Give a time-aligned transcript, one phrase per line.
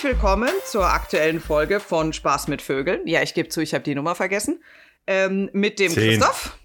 [0.00, 3.06] Herzlich willkommen zur aktuellen Folge von Spaß mit Vögeln.
[3.06, 4.64] Ja, ich gebe zu, ich habe die Nummer vergessen.
[5.06, 6.18] Ähm, mit dem Zehn.
[6.18, 6.58] Christoph.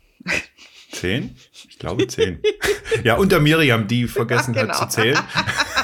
[0.94, 1.36] Zehn?
[1.52, 2.42] Ich glaube zehn.
[3.04, 4.80] ja, und der Miriam, die vergessen Ach, genau.
[4.80, 5.20] hat zu zählen.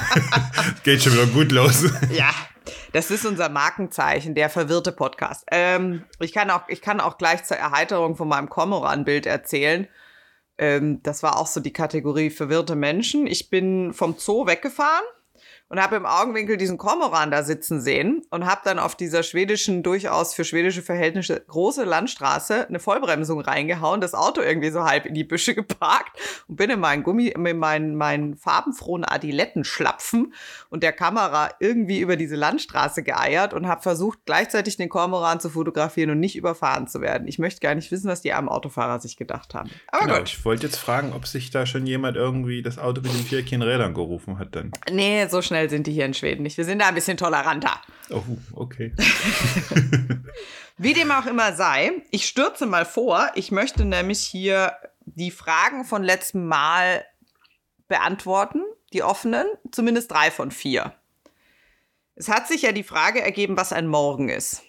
[0.82, 1.84] Geht schon wieder gut los.
[2.12, 2.30] Ja,
[2.94, 5.44] das ist unser Markenzeichen, der verwirrte Podcast.
[5.50, 9.88] Ähm, ich, kann auch, ich kann auch gleich zur Erheiterung von meinem Kormoran-Bild erzählen.
[10.56, 13.26] Ähm, das war auch so die Kategorie verwirrte Menschen.
[13.26, 15.04] Ich bin vom Zoo weggefahren
[15.72, 19.82] und habe im Augenwinkel diesen Kormoran da sitzen sehen und habe dann auf dieser schwedischen,
[19.82, 25.14] durchaus für schwedische Verhältnisse große Landstraße eine Vollbremsung reingehauen, das Auto irgendwie so halb in
[25.14, 30.34] die Büsche geparkt und bin in meinen Gummi, in meinen, meinen farbenfrohen Adiletten schlapfen
[30.68, 35.48] und der Kamera irgendwie über diese Landstraße geeiert und habe versucht, gleichzeitig den Kormoran zu
[35.48, 37.26] fotografieren und nicht überfahren zu werden.
[37.28, 39.70] Ich möchte gar nicht wissen, was die armen Autofahrer sich gedacht haben.
[39.86, 40.28] Aber Genau, gut.
[40.28, 43.42] ich wollte jetzt fragen, ob sich da schon jemand irgendwie das Auto mit den vier
[43.42, 44.70] Rädern gerufen hat dann.
[44.90, 46.56] Nee, so schnell sind die hier in Schweden nicht.
[46.56, 47.80] Wir sind da ein bisschen toleranter.
[48.10, 48.22] Oh,
[48.54, 48.94] okay.
[50.78, 53.30] Wie dem auch immer sei, ich stürze mal vor.
[53.34, 57.04] Ich möchte nämlich hier die Fragen von letztem Mal
[57.88, 60.94] beantworten, die offenen, zumindest drei von vier.
[62.14, 64.62] Es hat sich ja die Frage ergeben, was ein Morgen ist.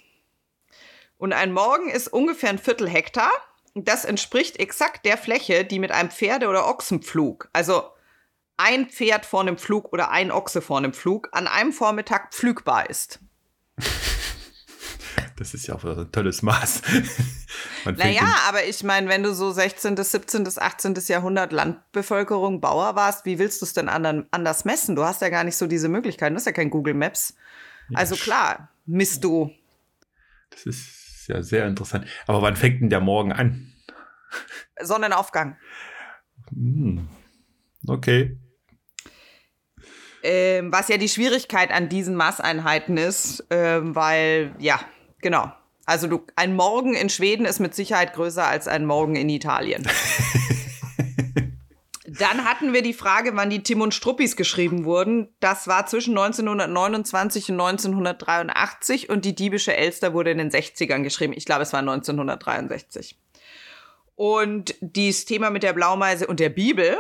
[1.17, 3.31] Und ein Morgen ist ungefähr ein Viertel Hektar.
[3.75, 7.92] Das entspricht exakt der Fläche, die mit einem Pferde- oder Ochsenpflug, also
[8.57, 12.89] ein Pferd vor einem Flug oder ein Ochse vor einem Flug, an einem Vormittag pflügbar
[12.89, 13.19] ist.
[15.35, 16.81] Das ist ja auch ein tolles Maß.
[17.85, 20.95] Naja, aber ich meine, wenn du so 16., 17., 18.
[21.07, 24.95] Jahrhundert Landbevölkerung, Bauer warst, wie willst du es denn anders messen?
[24.95, 26.33] Du hast ja gar nicht so diese Möglichkeiten.
[26.33, 27.35] Du hast ja kein Google Maps.
[27.93, 29.51] Also klar, misst du.
[30.51, 32.07] Das ist ja sehr interessant.
[32.25, 33.73] Aber wann fängt denn der Morgen an?
[34.81, 35.57] Sonnenaufgang.
[36.51, 37.09] Hm.
[37.87, 38.37] Okay.
[40.23, 44.80] Ähm, was ja die Schwierigkeit an diesen Maßeinheiten ist, ähm, weil, ja,
[45.21, 45.52] genau.
[45.86, 49.86] Also du, ein Morgen in Schweden ist mit Sicherheit größer als ein Morgen in Italien.
[52.20, 55.30] Dann hatten wir die Frage, wann die Tim und Struppis geschrieben wurden.
[55.39, 61.33] Das war zwischen 1929 und 1983 und die diebische Elster wurde in den 60ern geschrieben.
[61.36, 63.17] Ich glaube, es war 1963.
[64.15, 66.98] Und dieses Thema mit der Blaumeise und der Bibel,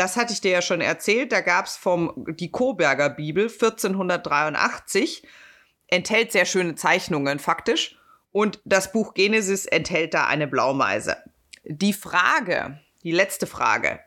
[0.00, 1.30] das hatte ich dir ja schon erzählt.
[1.30, 5.22] Da gab es vom die Koberger Bibel 1483,
[5.88, 7.98] enthält sehr schöne Zeichnungen faktisch.
[8.32, 11.18] Und das Buch Genesis enthält da eine Blaumeise.
[11.64, 14.00] Die Frage, die letzte Frage,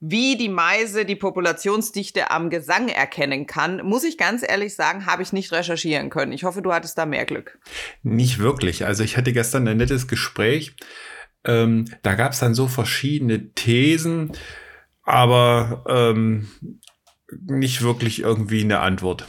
[0.00, 5.22] wie die Meise die Populationsdichte am Gesang erkennen kann, muss ich ganz ehrlich sagen, habe
[5.22, 6.32] ich nicht recherchieren können.
[6.32, 7.58] Ich hoffe, du hattest da mehr Glück.
[8.02, 8.86] Nicht wirklich.
[8.86, 10.74] Also ich hatte gestern ein nettes Gespräch.
[11.44, 14.32] Ähm, da gab es dann so verschiedene Thesen,
[15.04, 16.48] aber ähm,
[17.40, 19.26] nicht wirklich irgendwie eine Antwort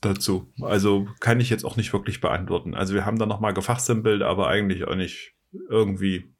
[0.00, 0.52] dazu.
[0.62, 2.74] Also kann ich jetzt auch nicht wirklich beantworten.
[2.74, 5.34] Also wir haben da nochmal gefachsimpelt, aber eigentlich auch nicht
[5.68, 6.34] irgendwie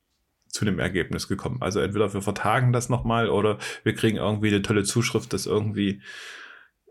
[0.48, 1.58] zu einem Ergebnis gekommen.
[1.60, 6.02] Also entweder wir vertagen das nochmal oder wir kriegen irgendwie eine tolle Zuschrift, dass irgendwie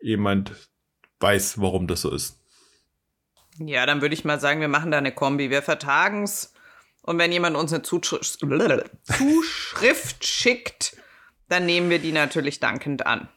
[0.01, 0.53] jemand
[1.19, 2.40] weiß, warum das so ist.
[3.57, 5.50] Ja, dann würde ich mal sagen, wir machen da eine Kombi.
[5.50, 6.53] Wir vertagen's.
[7.01, 8.40] Und wenn jemand uns eine Zuschrift,
[9.03, 10.96] Zuschrift schickt,
[11.49, 13.27] dann nehmen wir die natürlich dankend an.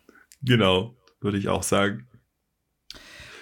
[0.43, 2.09] Genau, würde ich auch sagen.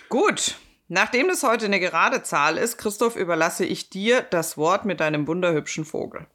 [0.09, 0.57] Gut.
[0.93, 5.29] Nachdem das heute eine gerade Zahl ist, Christoph, überlasse ich dir das Wort mit deinem
[5.29, 6.27] wunderhübschen Vogel.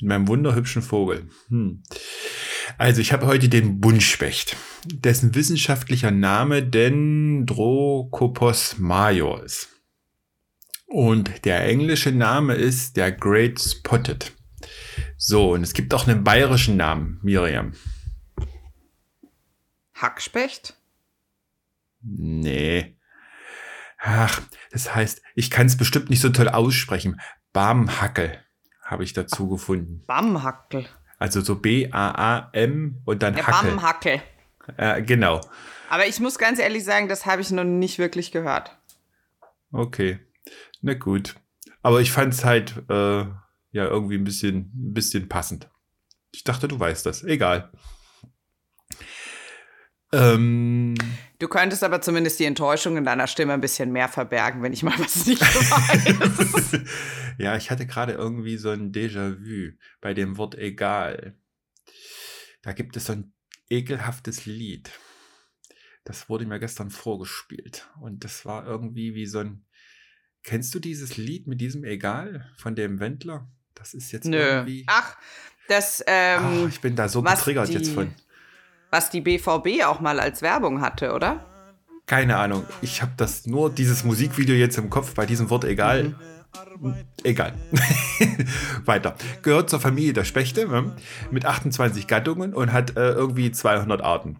[0.00, 1.28] Mit meinem wunderhübschen Vogel.
[1.48, 1.82] Hm.
[2.78, 9.68] Also ich habe heute den Buntspecht, dessen wissenschaftlicher Name Dendrocopos major ist.
[10.86, 14.32] Und der englische Name ist der Great Spotted.
[15.16, 17.72] So, und es gibt auch einen bayerischen Namen, Miriam.
[19.94, 20.74] Hackspecht?
[22.02, 22.96] Nee.
[23.98, 27.20] Ach, das heißt, ich kann es bestimmt nicht so toll aussprechen.
[27.52, 28.38] Barmhackel
[28.82, 30.02] habe ich dazu gefunden.
[30.06, 30.86] Bamhackel.
[31.18, 33.70] Also so B-A-A-M und dann Ja, Hackel.
[33.70, 34.22] Bamhackel.
[34.76, 35.40] Äh, genau.
[35.88, 38.76] Aber ich muss ganz ehrlich sagen, das habe ich noch nicht wirklich gehört.
[39.72, 40.18] Okay.
[40.82, 41.36] Na gut.
[41.82, 43.24] Aber ich fand es halt äh,
[43.74, 45.68] ja irgendwie ein bisschen, ein bisschen passend.
[46.32, 47.24] Ich dachte, du weißt das.
[47.24, 47.70] Egal.
[50.12, 50.94] Ähm,
[51.40, 54.84] Du könntest aber zumindest die Enttäuschung in deiner Stimme ein bisschen mehr verbergen, wenn ich
[54.84, 56.80] mal was nicht weiß.
[57.38, 61.36] ja, ich hatte gerade irgendwie so ein Déjà-vu bei dem Wort egal.
[62.62, 63.34] Da gibt es so ein
[63.68, 64.92] ekelhaftes Lied.
[66.04, 67.90] Das wurde mir gestern vorgespielt.
[68.00, 69.66] Und das war irgendwie wie so ein.
[70.44, 73.50] Kennst du dieses Lied mit diesem Egal von dem Wendler?
[73.74, 74.36] Das ist jetzt Nö.
[74.38, 74.84] irgendwie.
[74.86, 75.16] Ach,
[75.68, 78.14] das, ähm, ich bin da so getriggert die- jetzt von.
[78.90, 81.44] was die BVB auch mal als Werbung hatte, oder?
[82.06, 82.66] keine Ahnung.
[82.82, 86.14] Ich habe das nur, dieses Musikvideo jetzt im Kopf, bei diesem Wort egal.
[86.78, 86.94] Mhm.
[87.22, 87.54] Egal.
[88.84, 89.16] Weiter.
[89.42, 90.94] Gehört zur Familie der Spechte ne?
[91.30, 94.38] mit 28 Gattungen und hat äh, irgendwie 200 Arten.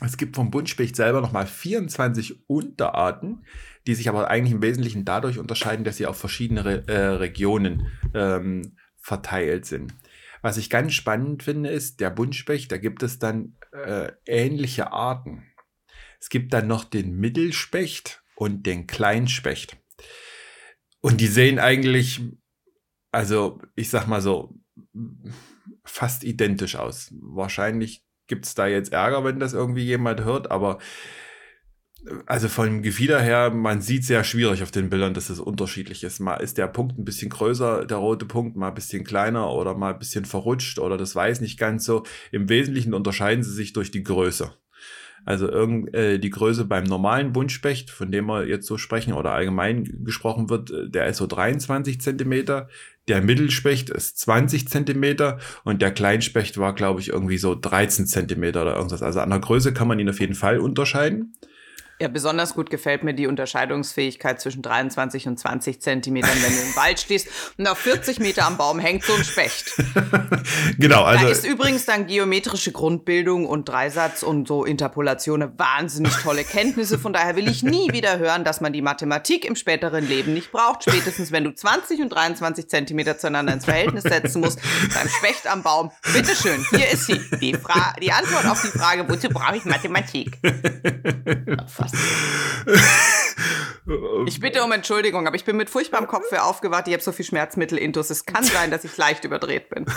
[0.00, 3.44] Es gibt vom Buntspecht selber nochmal 24 Unterarten,
[3.86, 7.88] die sich aber eigentlich im Wesentlichen dadurch unterscheiden, dass sie auf verschiedene Re äh, Regionen
[8.14, 9.94] ähm, verteilt sind.
[10.42, 15.46] Was ich ganz spannend finde, ist, der Buntspecht, da gibt es dann äh, ähnliche Arten.
[16.18, 19.76] Es gibt dann noch den Mittelspecht und den Kleinspecht.
[21.00, 22.20] Und die sehen eigentlich,
[23.10, 24.54] also ich sag mal so,
[25.84, 27.12] fast identisch aus.
[27.20, 30.78] Wahrscheinlich gibt es da jetzt Ärger, wenn das irgendwie jemand hört, aber
[32.26, 36.20] also vom Gefieder her, man sieht sehr schwierig auf den Bildern, dass es unterschiedlich ist.
[36.20, 39.74] Mal ist der Punkt ein bisschen größer, der rote Punkt mal ein bisschen kleiner oder
[39.74, 42.04] mal ein bisschen verrutscht oder das weiß nicht ganz so.
[42.32, 44.52] Im Wesentlichen unterscheiden sie sich durch die Größe.
[45.26, 49.32] Also irgend, äh, die Größe beim normalen Buntspecht, von dem wir jetzt so sprechen oder
[49.32, 52.68] allgemein gesprochen wird, äh, der ist so 23 Zentimeter.
[53.06, 58.62] Der Mittelspecht ist 20 Zentimeter und der Kleinspecht war, glaube ich, irgendwie so 13 Zentimeter
[58.62, 59.02] oder irgendwas.
[59.02, 61.34] Also an der Größe kann man ihn auf jeden Fall unterscheiden.
[62.00, 66.74] Ja, besonders gut gefällt mir die Unterscheidungsfähigkeit zwischen 23 und 20 Zentimetern, wenn du im
[66.74, 69.74] Wald stehst und auf 40 Meter am Baum hängt so ein Specht.
[70.78, 71.26] genau, also.
[71.26, 76.98] Da ist übrigens dann geometrische Grundbildung und Dreisatz und so Interpolation wahnsinnig tolle Kenntnisse.
[76.98, 80.52] Von daher will ich nie wieder hören, dass man die Mathematik im späteren Leben nicht
[80.52, 80.84] braucht.
[80.84, 84.58] Spätestens, wenn du 20 und 23 Zentimeter zueinander ins Verhältnis setzen musst,
[84.94, 85.90] beim Specht am Baum.
[86.14, 87.20] Bitteschön, hier ist sie.
[87.42, 90.38] Die, Fra die Antwort auf die Frage, wozu brauche ich Mathematik?
[91.66, 91.89] Fast
[94.26, 96.88] ich bitte um Entschuldigung, aber ich bin mit furchtbarem Kopfweh aufgewacht.
[96.88, 98.10] Ich habe so viel Schmerzmittel intus.
[98.10, 99.86] Es kann sein, dass ich leicht überdreht bin.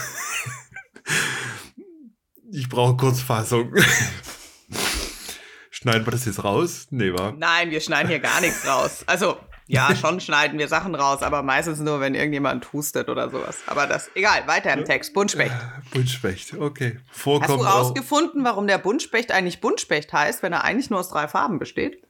[2.56, 3.74] Ich brauche Kurzfassung.
[5.72, 6.86] Schneiden wir das jetzt raus?
[6.92, 7.34] Nee, wa?
[7.36, 9.04] Nein, wir schneiden hier gar nichts raus.
[9.08, 9.38] Also,
[9.74, 13.64] ja, schon schneiden wir Sachen raus, aber meistens nur, wenn irgendjemand hustet oder sowas.
[13.66, 15.14] Aber das, egal, weiter im Text.
[15.14, 15.54] Buntspecht.
[15.92, 17.00] Buntspecht, okay.
[17.12, 21.10] Vorkommt Hast du rausgefunden, warum der Buntspecht eigentlich Buntspecht heißt, wenn er eigentlich nur aus
[21.10, 22.04] drei Farben besteht?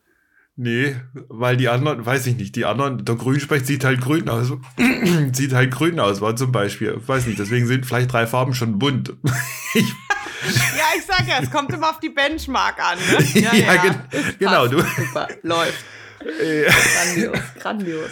[0.55, 0.95] Nee,
[1.29, 4.51] weil die anderen, weiß ich nicht, die anderen, der Grünspecht sieht halt grün aus.
[5.31, 7.01] sieht halt grün aus, war zum Beispiel.
[7.07, 9.13] Weiß nicht, deswegen sind vielleicht drei Farben schon bunt.
[9.73, 12.99] ich, ja, ich sag ja, es kommt immer auf die Benchmark an.
[12.99, 13.41] Ne?
[13.41, 13.81] Ja, ja, ja.
[13.81, 14.67] Gen genau.
[14.67, 14.79] Du.
[14.79, 15.83] Super, läuft.
[16.93, 18.11] grandios, grandios.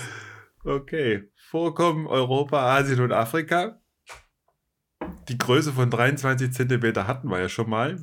[0.63, 1.29] Okay.
[1.49, 3.81] Vorkommen Europa, Asien und Afrika.
[5.27, 7.97] Die Größe von 23 Zentimeter hatten wir ja schon mal.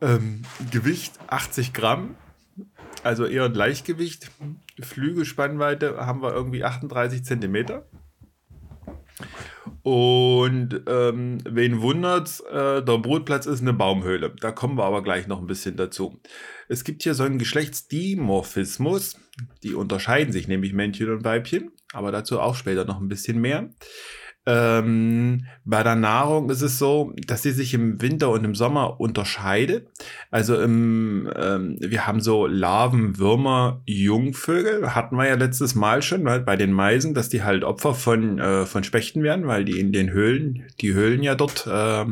[0.00, 2.16] Ähm, Gewicht 80 Gramm,
[3.02, 4.30] also eher ein Leichtgewicht.
[4.80, 7.86] Flügelspannweite haben wir irgendwie 38 Zentimeter.
[9.82, 14.34] Und ähm, wen wundert, äh, der Brutplatz ist eine Baumhöhle.
[14.40, 16.20] Da kommen wir aber gleich noch ein bisschen dazu.
[16.68, 19.16] Es gibt hier so einen Geschlechtsdimorphismus.
[19.62, 23.70] Die unterscheiden sich nämlich Männchen und Weibchen, aber dazu auch später noch ein bisschen mehr.
[24.46, 29.00] Ähm, bei der Nahrung ist es so, dass sie sich im Winter und im Sommer
[29.00, 29.88] unterscheidet.
[30.30, 34.94] Also im, ähm, wir haben so Larven, Würmer, Jungvögel.
[34.94, 38.38] Hatten wir ja letztes Mal schon weil bei den Meisen, dass die halt Opfer von,
[38.38, 42.04] äh, von Spechten werden, weil die in den Höhlen, die Höhlen ja dort, äh,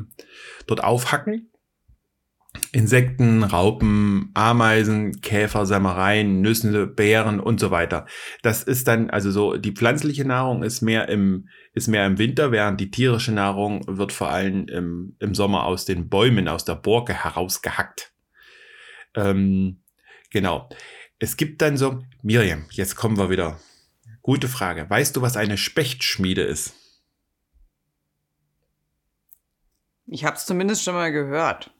[0.67, 1.52] dort aufhacken.
[2.73, 8.07] Insekten, Raupen, Ameisen, Käfer, Sämereien, Nüsse, Beeren und so weiter.
[8.43, 12.53] Das ist dann, also so, die pflanzliche Nahrung ist mehr im, ist mehr im Winter,
[12.53, 16.77] während die tierische Nahrung wird vor allem im, im Sommer aus den Bäumen, aus der
[16.77, 18.13] Borke herausgehackt.
[19.15, 19.83] Ähm,
[20.31, 20.69] genau.
[21.19, 23.59] Es gibt dann so, Miriam, jetzt kommen wir wieder.
[24.23, 24.89] Gute Frage.
[24.89, 26.75] Weißt du, was eine Spechtschmiede ist?
[30.07, 31.73] Ich habe es zumindest schon mal gehört.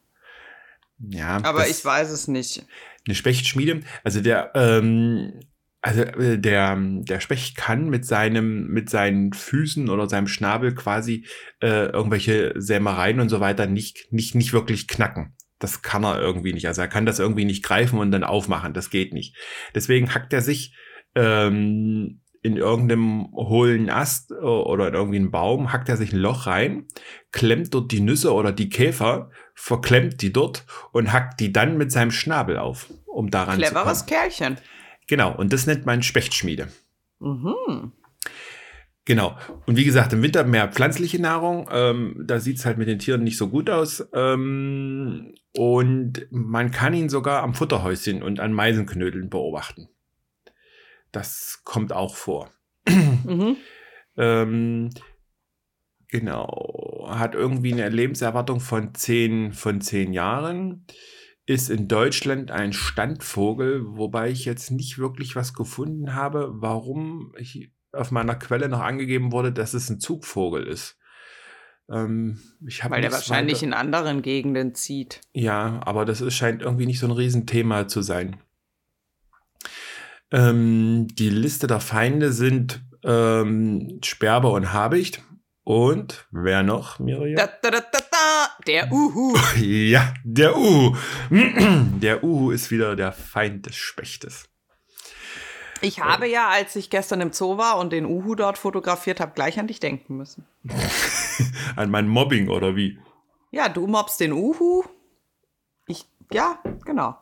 [0.99, 1.39] Ja.
[1.43, 2.65] Aber ich weiß es nicht.
[3.05, 5.39] Eine Spechtschmiede, also der, ähm,
[5.81, 11.27] also äh, der, der Specht kann mit seinem, mit seinen Füßen oder seinem Schnabel quasi
[11.61, 15.35] äh, irgendwelche Sämereien und so weiter nicht, nicht, nicht wirklich knacken.
[15.59, 16.67] Das kann er irgendwie nicht.
[16.67, 18.73] Also er kann das irgendwie nicht greifen und dann aufmachen.
[18.73, 19.37] Das geht nicht.
[19.75, 20.75] Deswegen hackt er sich
[21.15, 26.19] ähm, in irgendeinem hohlen Ast äh, oder in irgendwie einen Baum, hackt er sich ein
[26.19, 26.85] Loch rein,
[27.31, 31.91] klemmt dort die Nüsse oder die Käfer, verklemmt die dort und hackt die dann mit
[31.91, 34.19] seinem Schnabel auf, um daran Cleveres zu kommen.
[34.19, 34.57] Kerlchen.
[35.07, 36.67] Genau, und das nennt man Spechtschmiede.
[37.19, 37.93] Mhm.
[39.05, 39.37] Genau.
[39.65, 41.69] Und wie gesagt, im Winter mehr pflanzliche Nahrung.
[41.71, 44.05] Ähm, da sieht es halt mit den Tieren nicht so gut aus.
[44.13, 49.89] Ähm, und man kann ihn sogar am Futterhäuschen und an Meisenknödeln beobachten.
[51.13, 52.51] Das kommt auch vor.
[52.89, 53.55] Mhm.
[54.17, 54.89] ähm,
[56.09, 57.07] genau.
[57.09, 60.85] Hat irgendwie eine Lebenserwartung von zehn, von zehn Jahren.
[61.45, 67.71] ist in Deutschland ein Standvogel, wobei ich jetzt nicht wirklich was gefunden habe, warum ich
[67.91, 70.97] auf meiner Quelle noch angegeben wurde, dass es ein Zugvogel ist.
[71.89, 72.39] Ähm,
[72.87, 73.65] Weil der wahrscheinlich weiter...
[73.67, 75.21] in anderen Gegenden zieht.
[75.33, 78.37] Ja, aber das ist, scheint irgendwie nicht so ein Riesenthema zu sein.
[80.33, 85.21] Ähm, die Liste der Feinde sind ähm, Sperber und Habicht.
[85.63, 87.35] Und wer noch, Miriam?
[87.35, 87.83] Da, da, da,
[88.67, 89.37] der Uhu.
[89.61, 90.95] Ja, der Uhu.
[92.01, 94.49] Der Uhu ist wieder der Feind des Spechtes.
[95.81, 99.33] Ich habe ja, als ich gestern im Zoo war und den Uhu dort fotografiert habe,
[99.33, 100.45] gleich an dich denken müssen.
[101.75, 102.99] an mein Mobbing oder wie?
[103.51, 104.83] Ja, du mobst den Uhu.
[105.87, 107.17] Ich, ja, genau.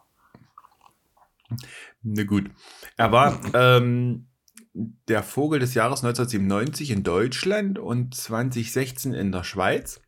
[2.03, 2.49] Na gut.
[2.97, 4.27] Er war ähm,
[4.73, 10.01] der Vogel des Jahres 1997 in Deutschland und 2016 in der Schweiz.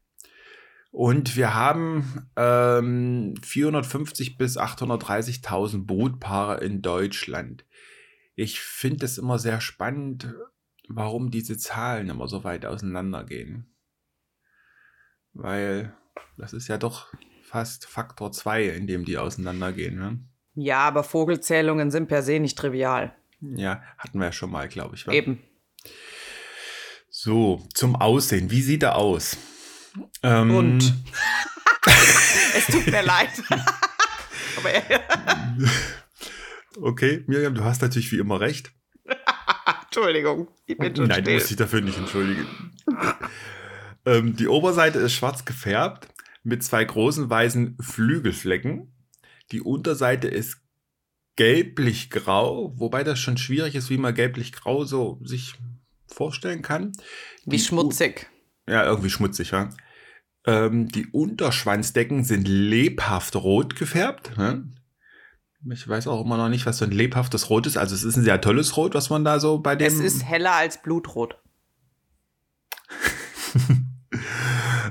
[0.91, 7.65] Und wir haben ähm, 450 bis 830.000 Brutpaare in Deutschland.
[8.35, 10.33] Ich finde es immer sehr spannend,
[10.87, 13.75] warum diese Zahlen immer so weit auseinandergehen.
[15.33, 15.95] Weil
[16.37, 17.07] das ist ja doch
[17.43, 19.95] fast Faktor 2, in dem die auseinandergehen.
[19.95, 20.19] Ne?
[20.55, 23.15] Ja, aber Vogelzählungen sind per se nicht trivial.
[23.41, 25.07] Ja, hatten wir ja schon mal, glaube ich.
[25.07, 25.11] Wa?
[25.11, 25.39] Eben.
[27.09, 28.51] So, zum Aussehen.
[28.51, 29.37] Wie sieht er aus?
[30.21, 30.93] Ähm, Und.
[32.57, 33.29] es tut mir leid.
[36.81, 38.71] okay, Miriam, du hast natürlich wie immer recht.
[39.85, 42.45] Entschuldigung, ich bin schon Nein, du musst dich dafür nicht entschuldigen.
[44.05, 46.07] ähm, die Oberseite ist schwarz gefärbt
[46.43, 48.92] mit zwei großen weißen Flügelflecken.
[49.51, 50.57] Die Unterseite ist
[51.35, 55.55] gelblich-grau, wobei das schon schwierig ist, wie man gelblich-grau so sich
[56.07, 56.91] vorstellen kann.
[57.45, 58.29] Wie die schmutzig.
[58.67, 59.69] U ja, irgendwie schmutzig, ja.
[60.45, 64.37] Ähm, die Unterschwanzdecken sind lebhaft rot gefärbt.
[64.37, 64.69] Ne?
[65.71, 67.77] Ich weiß auch immer noch nicht, was so ein lebhaftes Rot ist.
[67.77, 69.87] Also es ist ein sehr tolles Rot, was man da so bei dem.
[69.87, 71.37] Es ist heller als Blutrot.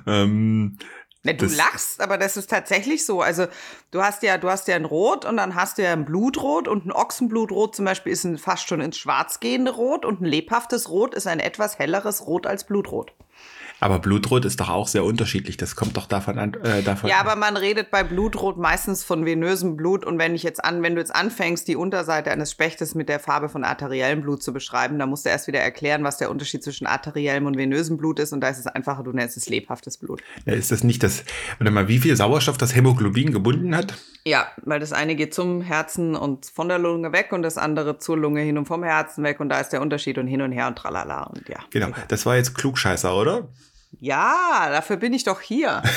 [0.06, 0.78] ähm,
[1.24, 3.20] Ne, du das lachst, aber das ist tatsächlich so.
[3.20, 3.46] Also
[3.92, 6.66] du hast ja, du hast ja ein Rot und dann hast du ja ein Blutrot
[6.66, 10.24] und ein Ochsenblutrot zum Beispiel ist ein fast schon ins Schwarz gehende Rot und ein
[10.24, 13.12] lebhaftes Rot ist ein etwas helleres Rot als Blutrot.
[13.82, 15.56] Aber Blutrot ist doch auch sehr unterschiedlich.
[15.56, 16.54] Das kommt doch davon an.
[16.62, 20.04] Äh, davon ja, aber man redet bei Blutrot meistens von venösem Blut.
[20.04, 23.18] Und wenn ich jetzt an, wenn du jetzt anfängst, die Unterseite eines Spechtes mit der
[23.18, 26.62] Farbe von arteriellem Blut zu beschreiben, dann musst du erst wieder erklären, was der Unterschied
[26.62, 28.32] zwischen arteriellem und venösem Blut ist.
[28.32, 30.22] Und da ist es einfacher, du nennst es lebhaftes Blut.
[30.46, 31.24] Ja, ist das nicht das,
[31.58, 33.94] warte mal, wie viel Sauerstoff das Hämoglobin gebunden hat?
[34.24, 37.98] Ja, weil das eine geht zum Herzen und von der Lunge weg und das andere
[37.98, 39.40] zur Lunge hin und vom Herzen weg.
[39.40, 41.24] Und da ist der Unterschied und hin und her und tralala.
[41.24, 41.58] Und ja.
[41.70, 43.48] Genau, das war jetzt Klugscheißer, oder?
[43.98, 45.82] Ja, dafür bin ich doch hier.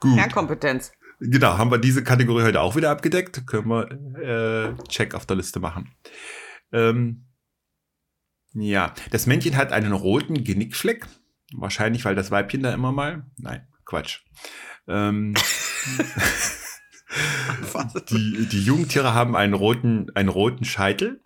[0.00, 0.16] Gut.
[0.16, 0.92] Kernkompetenz.
[1.20, 3.46] Genau, haben wir diese Kategorie heute auch wieder abgedeckt.
[3.46, 5.94] Können wir äh, Check auf der Liste machen.
[6.72, 7.26] Ähm,
[8.54, 11.06] ja, das Männchen hat einen roten Genickfleck.
[11.52, 13.26] Wahrscheinlich, weil das Weibchen da immer mal.
[13.36, 14.20] Nein, Quatsch.
[14.88, 15.34] Ähm,
[18.10, 21.22] die, die Jungtiere haben einen roten, einen roten Scheitel.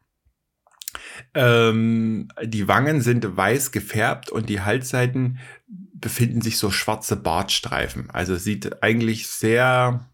[1.34, 8.10] Ähm, die Wangen sind weiß gefärbt und die Halsseiten befinden sich so schwarze Bartstreifen.
[8.10, 10.10] Also sieht eigentlich sehr,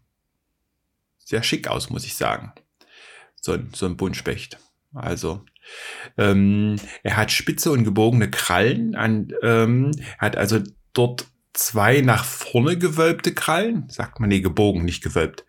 [1.17, 2.53] sehr schick aus, muss ich sagen.
[3.35, 4.57] So ein, so ein Buntspecht.
[4.93, 5.45] Also,
[6.17, 8.95] ähm, er hat spitze und gebogene Krallen.
[8.95, 10.59] An, ähm, hat also
[10.93, 13.89] dort zwei nach vorne gewölbte Krallen.
[13.89, 15.45] Sagt man, nee, gebogen, nicht gewölbt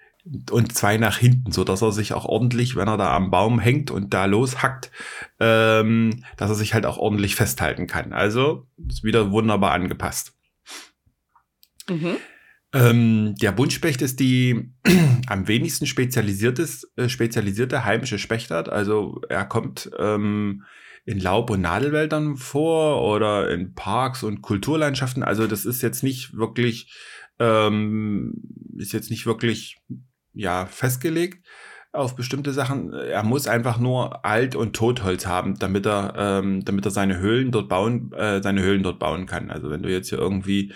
[0.50, 3.58] und zwei nach hinten, so dass er sich auch ordentlich, wenn er da am Baum
[3.58, 4.90] hängt und da loshackt,
[5.40, 8.12] ähm, dass er sich halt auch ordentlich festhalten kann.
[8.12, 10.34] Also ist wieder wunderbar angepasst.
[11.88, 12.16] Mhm.
[12.72, 14.72] Ähm, der Buntspecht ist die
[15.26, 18.68] am wenigsten spezialisiertes, äh, spezialisierte heimische Spechtart.
[18.68, 20.64] Also er kommt ähm,
[21.04, 25.24] in Laub- und Nadelwäldern vor oder in Parks und Kulturlandschaften.
[25.24, 26.94] Also das ist jetzt nicht wirklich,
[27.40, 28.34] ähm,
[28.76, 29.78] ist jetzt nicht wirklich
[30.34, 31.46] ja festgelegt
[31.92, 32.92] auf bestimmte Sachen.
[32.92, 37.52] Er muss einfach nur Alt- und Totholz haben, damit er, ähm, damit er seine Höhlen
[37.52, 39.50] dort bauen, äh, seine Höhlen dort bauen kann.
[39.50, 40.72] Also wenn du jetzt hier irgendwie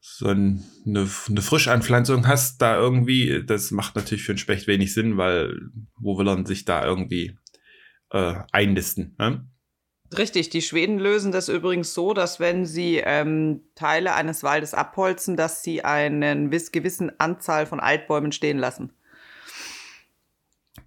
[0.00, 4.94] so ein, eine, eine Frischanpflanzung hast, da irgendwie, das macht natürlich für einen Specht wenig
[4.94, 5.58] Sinn, weil
[5.98, 7.38] wo will er sich da irgendwie
[8.10, 9.16] äh, einnisten?
[9.18, 9.48] Ne?
[10.16, 15.36] Richtig, die Schweden lösen das übrigens so, dass wenn sie ähm, Teile eines Waldes abholzen,
[15.36, 18.92] dass sie einen gewissen Anzahl von Altbäumen stehen lassen.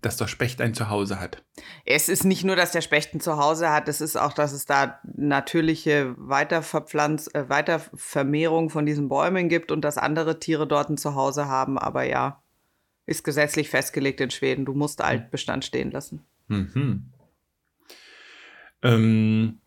[0.02, 1.44] dass der Specht ein Zuhause hat.
[1.86, 4.66] Es ist nicht nur, dass der Specht ein Zuhause hat, es ist auch, dass es
[4.66, 10.98] da natürliche Weiterverpflanz äh, Weitervermehrung von diesen Bäumen gibt und dass andere Tiere dort ein
[10.98, 11.78] Zuhause haben.
[11.78, 12.42] Aber ja,
[13.06, 14.66] ist gesetzlich festgelegt in Schweden.
[14.66, 16.26] Du musst Altbestand stehen lassen.
[16.48, 17.12] Mhm.
[18.84, 19.62] Ähm,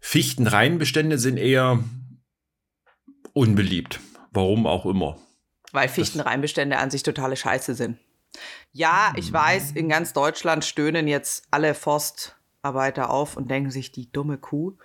[0.00, 1.82] Fichtenreihenbestände sind eher
[3.32, 4.00] unbeliebt.
[4.30, 5.18] Warum auch immer.
[5.72, 7.98] Weil Fichtenreihenbestände an sich totale Scheiße sind.
[8.72, 14.10] Ja, ich weiß, in ganz Deutschland stöhnen jetzt alle Forstarbeiter auf und denken sich, die
[14.10, 14.76] dumme Kuh.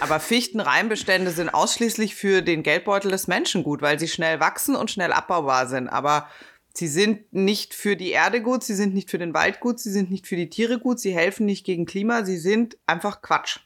[0.00, 4.90] Aber Fichtenreihenbestände sind ausschließlich für den Geldbeutel des Menschen gut, weil sie schnell wachsen und
[4.90, 5.88] schnell abbaubar sind.
[5.88, 6.28] Aber
[6.74, 9.90] sie sind nicht für die Erde gut, sie sind nicht für den Wald gut, sie
[9.90, 13.58] sind nicht für die Tiere gut, sie helfen nicht gegen Klima, sie sind einfach Quatsch.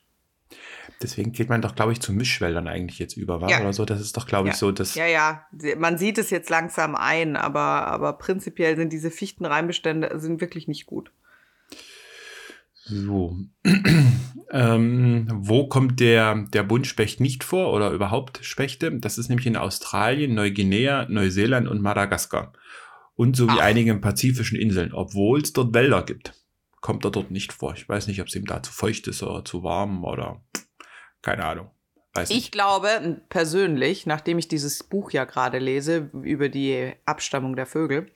[1.03, 3.51] Deswegen geht man doch, glaube ich, zu Mischwäldern eigentlich jetzt über, war?
[3.51, 3.61] Ja.
[3.61, 3.85] Oder so.
[3.85, 4.59] Das ist doch, glaube ich, Ja.
[4.59, 4.95] so, dass.
[4.95, 5.47] Ja, ja,
[5.77, 10.87] man sieht es jetzt langsam ein, aber, aber prinzipiell sind diese Fichtenreihenbestände sind wirklich nicht
[10.87, 11.11] gut.
[12.85, 13.37] So.
[14.53, 18.93] ähm, wo kommt der, der Buntspecht nicht vor oder überhaupt Spechte?
[18.93, 22.53] Das ist nämlich in Australien, Neuguinea, Neuseeland und Madagaskar.
[23.17, 23.61] Und sowie Ach.
[23.65, 26.35] einigen pazifischen Inseln, obwohl es dort Wälder gibt.
[26.81, 27.75] Kommt er dort nicht vor.
[27.75, 30.41] Ich weiß nicht, ob es ihm da zu feucht ist oder zu warm oder
[31.23, 31.71] keine Ahnung.
[32.13, 32.53] Weiß Ich nicht.
[32.53, 38.11] glaube persönlich, nachdem ich dieses Buch ja gerade lese über die Abstammung der Vögel,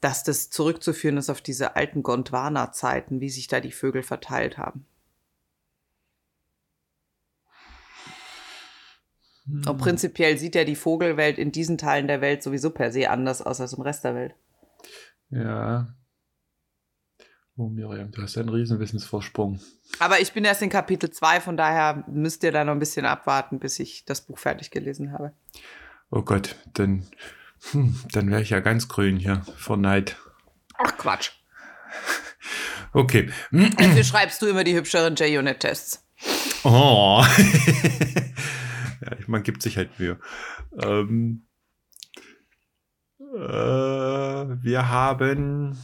[0.00, 4.86] dass das zurückzuführen ist auf diese alten Gondwana-Zeiten, wie sich da die Vögel verteilt haben.
[9.46, 13.42] Und prinzipiell sieht ja die Vogelwelt in diesen Teilen der Welt sowieso per se anders
[13.42, 14.34] aus als im Rest der Welt.
[15.28, 15.94] Ja.
[17.56, 19.60] Oh, Miriam, du hast einen riesen Wissensvorsprung.
[20.00, 23.06] Aber ich bin erst in Kapitel 2, von daher müsst ihr da noch ein bisschen
[23.06, 25.32] abwarten, bis ich das Buch fertig gelesen habe.
[26.10, 27.06] Oh Gott, dann,
[27.70, 30.16] hm, dann wäre ich ja ganz grün hier vor Neid.
[30.78, 31.30] Ach Quatsch.
[32.92, 33.30] Okay.
[33.50, 36.04] Dafür schreibst du immer die hübscheren J-Unit-Tests.
[36.62, 37.24] Oh.
[39.28, 40.18] man gibt sich halt Mühe.
[40.80, 41.46] Ähm,
[43.34, 45.78] äh, wir haben.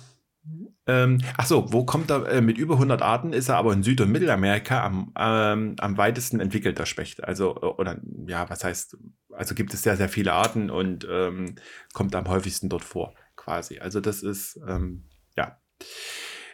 [0.86, 2.26] Ähm, ach so, wo kommt er?
[2.28, 5.96] Äh, mit über 100 Arten ist er aber in Süd- und Mittelamerika am, ähm, am
[5.96, 7.22] weitesten entwickelter Specht.
[7.22, 8.96] Also, äh, oder ja, was heißt,
[9.32, 11.56] also gibt es sehr, sehr viele Arten und ähm,
[11.92, 13.78] kommt am häufigsten dort vor, quasi.
[13.78, 15.04] Also, das ist, ähm,
[15.36, 15.58] ja.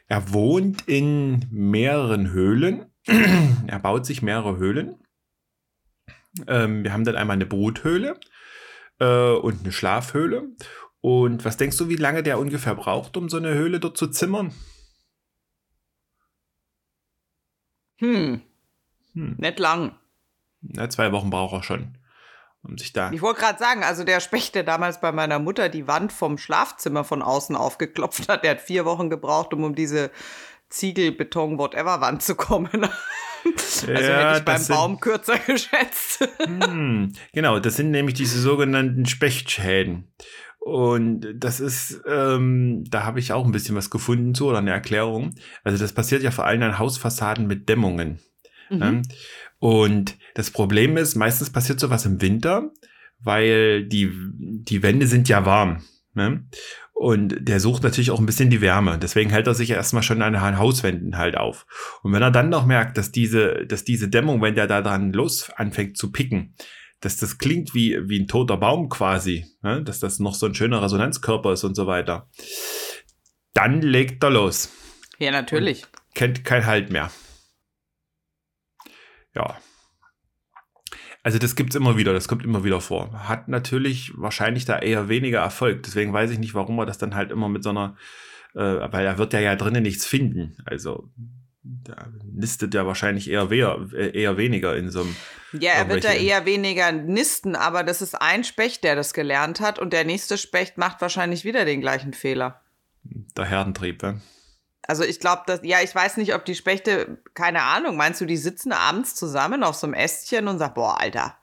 [0.09, 2.87] Er wohnt in mehreren Höhlen.
[3.67, 4.97] er baut sich mehrere Höhlen.
[6.47, 8.19] Ähm, wir haben dann einmal eine Bruthöhle
[9.01, 10.49] äh, und eine Schlafhöhle.
[11.01, 14.09] Und was denkst du, wie lange der ungefähr braucht, um so eine Höhle dort zu
[14.09, 14.53] zimmern?
[17.99, 18.43] Hm,
[19.15, 19.37] Hm.
[19.39, 19.95] nicht lang.
[20.61, 21.97] Na, zwei Wochen braucht er schon,
[22.63, 23.11] um sich da.
[23.13, 26.39] Ich wollte gerade sagen, also der Specht, der damals bei meiner Mutter die Wand vom
[26.39, 30.11] Schlafzimmer von außen aufgeklopft hat, der hat vier Wochen gebraucht, um um diese
[30.69, 32.71] Ziegel, Beton, whatever Wand zu kommen.
[33.45, 36.29] also Ja, hätte ich beim sind- Baum kürzer geschätzt.
[36.45, 40.09] Hm, genau, das sind nämlich diese sogenannten Spechtschäden.
[40.59, 44.73] Und das ist, ähm, da habe ich auch ein bisschen was gefunden zu oder eine
[44.73, 45.35] Erklärung.
[45.63, 48.19] Also das passiert ja vor allem an Hausfassaden mit Dämmungen.
[48.69, 48.79] Mhm.
[48.79, 49.03] Ne?
[49.61, 52.73] Und das Problem ist, meistens passiert sowas im Winter,
[53.21, 55.85] weil die, die Wände sind ja warm.
[56.15, 56.45] Ne?
[56.99, 58.99] Und der sucht natürlich auch ein bisschen die Wärme.
[58.99, 61.67] Deswegen hält er sich ja erstmal schon an den Hauswänden halt auf.
[62.03, 65.13] Und wenn er dann noch merkt, dass diese, dass diese Dämmung, wenn der da dran
[65.13, 66.55] los anfängt zu picken,
[67.01, 69.85] dass das klingt wie, wie ein toter Baum quasi, ne?
[69.85, 72.31] dass das noch so ein schöner Resonanzkörper ist und so weiter,
[73.53, 74.71] dann legt er los
[75.19, 75.85] Ja, natürlich.
[76.15, 77.11] kennt kein Halt mehr.
[79.35, 79.59] Ja.
[81.27, 83.11] Also das gibt's immer wieder, das kommt immer wieder vor.
[83.29, 85.83] Hat natürlich wahrscheinlich da eher weniger Erfolg.
[85.83, 87.97] Deswegen weiß ich nicht, warum er das dann halt immer mit so einer,
[88.55, 90.57] äh, weil er wird ja ja drinnen nichts finden.
[90.67, 91.11] Also
[91.65, 91.97] da
[92.33, 95.17] nistet er wahrscheinlich eher, wer, äh, eher weniger in so einem.
[95.51, 99.59] Ja, er wird da eher weniger nisten, aber das ist ein Specht, der das gelernt
[99.59, 102.61] hat und der nächste Specht macht wahrscheinlich wieder den gleichen Fehler.
[103.37, 104.01] Der Herdentrieb.
[104.01, 104.21] Ja?
[104.87, 108.27] Also ich glaube, dass, ja, ich weiß nicht, ob die Spechte, keine Ahnung, meinst du,
[108.27, 111.37] die sitzen abends zusammen auf so einem Ästchen und sagen, boah, Alter,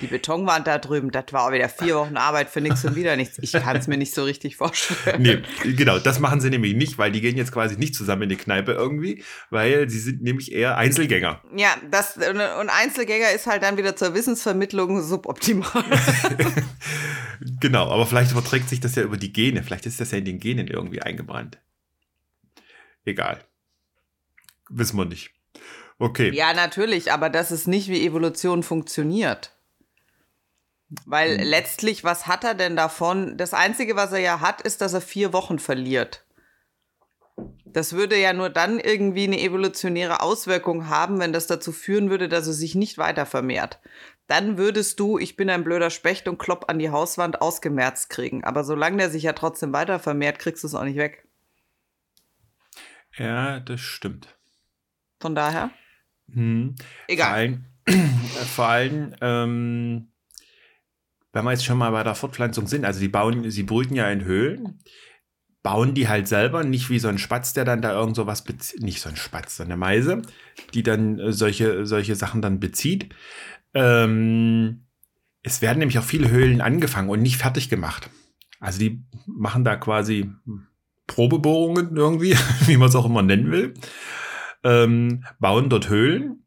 [0.00, 3.16] die Betonwand da drüben, das war auch wieder vier Wochen Arbeit für nichts und wieder
[3.16, 3.38] nichts.
[3.40, 5.22] Ich kann es mir nicht so richtig vorstellen.
[5.22, 5.42] Nee,
[5.76, 8.36] genau, das machen sie nämlich nicht, weil die gehen jetzt quasi nicht zusammen in die
[8.36, 11.40] Kneipe irgendwie, weil sie sind nämlich eher Einzelgänger.
[11.56, 15.84] Ja, das, und und Einzelgänger ist halt dann wieder zur Wissensvermittlung suboptimal.
[17.60, 19.62] Genau, aber vielleicht überträgt sich das ja über die Gene.
[19.62, 21.58] Vielleicht ist das ja in den Genen irgendwie eingebrannt.
[23.04, 23.44] Egal.
[24.68, 25.32] Wissen wir nicht.
[25.98, 26.30] Okay.
[26.34, 29.54] Ja, natürlich, aber das ist nicht, wie Evolution funktioniert.
[31.06, 31.44] Weil Hm.
[31.44, 33.36] letztlich, was hat er denn davon?
[33.36, 36.24] Das Einzige, was er ja hat, ist, dass er vier Wochen verliert.
[37.64, 42.28] Das würde ja nur dann irgendwie eine evolutionäre Auswirkung haben, wenn das dazu führen würde,
[42.28, 43.80] dass es sich nicht weiter vermehrt.
[44.26, 48.44] Dann würdest du, ich bin ein blöder Specht und klopp an die Hauswand, ausgemerzt kriegen.
[48.44, 51.26] Aber solange der sich ja trotzdem weiter vermehrt, kriegst du es auch nicht weg.
[53.16, 54.36] Ja, das stimmt.
[55.20, 55.70] Von daher?
[56.32, 56.74] Hm.
[57.08, 57.60] Egal.
[57.88, 60.12] Vor allem, vor allem ähm,
[61.32, 64.08] wenn wir jetzt schon mal bei der Fortpflanzung sind, also die bauen, sie brüten ja
[64.10, 64.78] in Höhlen,
[65.62, 68.44] bauen die halt selber, nicht wie so ein Spatz, der dann da irgend so was
[68.44, 70.22] bezieht, nicht so ein Spatz, sondern eine Meise,
[70.74, 73.14] die dann äh, solche, solche Sachen dann bezieht.
[73.74, 74.86] Ähm,
[75.42, 78.10] es werden nämlich auch viele Höhlen angefangen und nicht fertig gemacht.
[78.60, 80.30] Also die machen da quasi
[81.12, 82.34] Probebohrungen irgendwie,
[82.66, 83.74] wie man es auch immer nennen will,
[84.64, 86.46] ähm, bauen dort Höhlen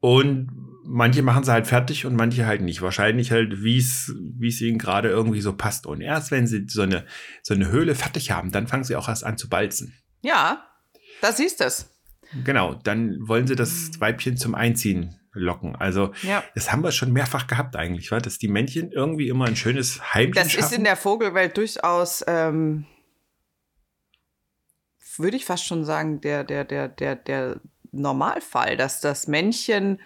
[0.00, 0.50] und
[0.84, 2.80] manche machen sie halt fertig und manche halt nicht.
[2.82, 5.86] Wahrscheinlich halt, wie es wie es ihnen gerade irgendwie so passt.
[5.86, 7.04] Und erst wenn sie so eine,
[7.42, 9.94] so eine Höhle fertig haben, dann fangen sie auch erst an zu balzen.
[10.22, 10.64] Ja,
[11.20, 11.90] das siehst es.
[12.44, 15.76] Genau, dann wollen sie das Weibchen zum Einziehen locken.
[15.76, 16.42] Also Ja.
[16.54, 20.14] das haben wir schon mehrfach gehabt eigentlich, weil dass die Männchen irgendwie immer ein schönes
[20.14, 20.64] Heimchen Das schaffen.
[20.64, 22.86] ist in der Vogelwelt durchaus, ähm,
[25.18, 27.60] würde ich fast schon sagen, der, der, der, der, der
[27.92, 30.00] Normalfall, dass das Männchen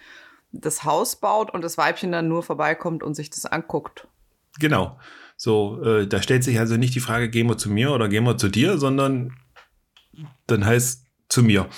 [0.52, 4.06] das Haus baut und das Weibchen dann nur vorbeikommt und sich das anguckt.
[4.58, 4.98] Genau.
[5.36, 8.24] So, äh, da stellt sich also nicht die Frage, gehen wir zu mir oder gehen
[8.24, 9.34] wir zu dir, sondern
[10.46, 11.68] dann heißt zu mir.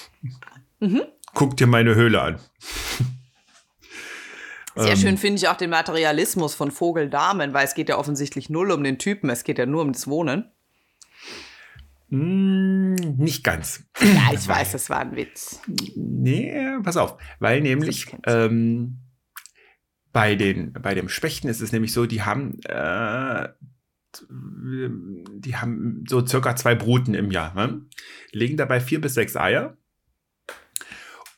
[0.81, 1.03] Mhm.
[1.35, 2.39] Guck dir meine Höhle an.
[4.77, 8.51] Sehr Ähm, schön finde ich auch den Materialismus von Vogeldamen, weil es geht ja offensichtlich
[8.51, 10.51] null um den Typen, es geht ja nur um das Wohnen.
[12.15, 13.85] Mm, nicht ganz.
[14.01, 15.61] Ja, ich weiß, das war ein Witz.
[15.97, 17.19] Nee, pass auf.
[17.41, 19.01] Weil nämlich ähm,
[20.13, 23.49] bei, den, bei dem Spechten ist es nämlich so, die haben, äh,
[24.31, 27.53] die haben so circa zwei Bruten im Jahr.
[27.55, 27.85] Ne?
[28.31, 29.77] Legen dabei vier bis sechs Eier.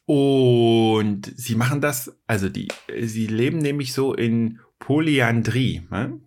[0.05, 2.69] Und sie machen das, also die,
[3.01, 5.87] sie leben nämlich so in Polyandrie.
[5.91, 6.21] Ne?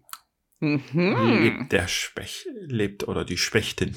[0.60, 1.40] Mhm.
[1.44, 3.96] lebt der Specht, lebt oder die Spechtin.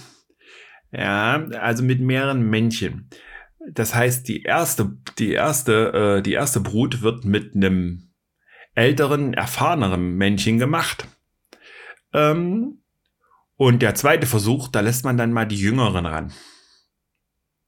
[0.92, 3.08] Ja, also mit mehreren Männchen.
[3.70, 8.12] Das heißt, die erste, die erste, äh, die erste Brut wird mit einem
[8.74, 11.06] älteren, erfahreneren Männchen gemacht.
[12.12, 12.82] Ähm,
[13.56, 16.32] und der zweite Versuch, da lässt man dann mal die Jüngeren ran.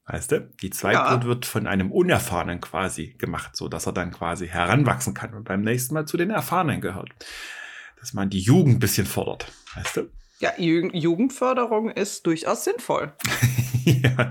[0.06, 0.50] Weißt du?
[0.60, 1.24] Die Zweitbrut Ja.
[1.24, 5.62] wird von einem Unerfahrenen quasi gemacht, so dass er dann quasi heranwachsen kann und beim
[5.62, 7.10] nächsten Mal zu den Erfahrenen gehört.
[8.00, 9.50] Dass man die Jugend ein bisschen fordert.
[9.74, 10.10] Weißt du?
[10.44, 13.14] Ja, Ju Jugendförderung ist durchaus sinnvoll.
[13.86, 14.30] ja.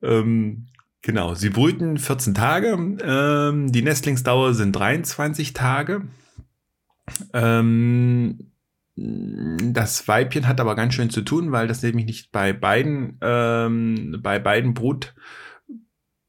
[0.00, 0.68] ähm,
[1.02, 2.96] genau, sie brüten 14 Tage.
[3.02, 6.08] Ähm, die Nestlingsdauer sind 23 Tage.
[7.34, 8.52] Ähm,
[8.94, 14.18] das Weibchen hat aber ganz schön zu tun, weil das nämlich nicht bei beiden, ähm,
[14.22, 15.14] bei beiden Brut,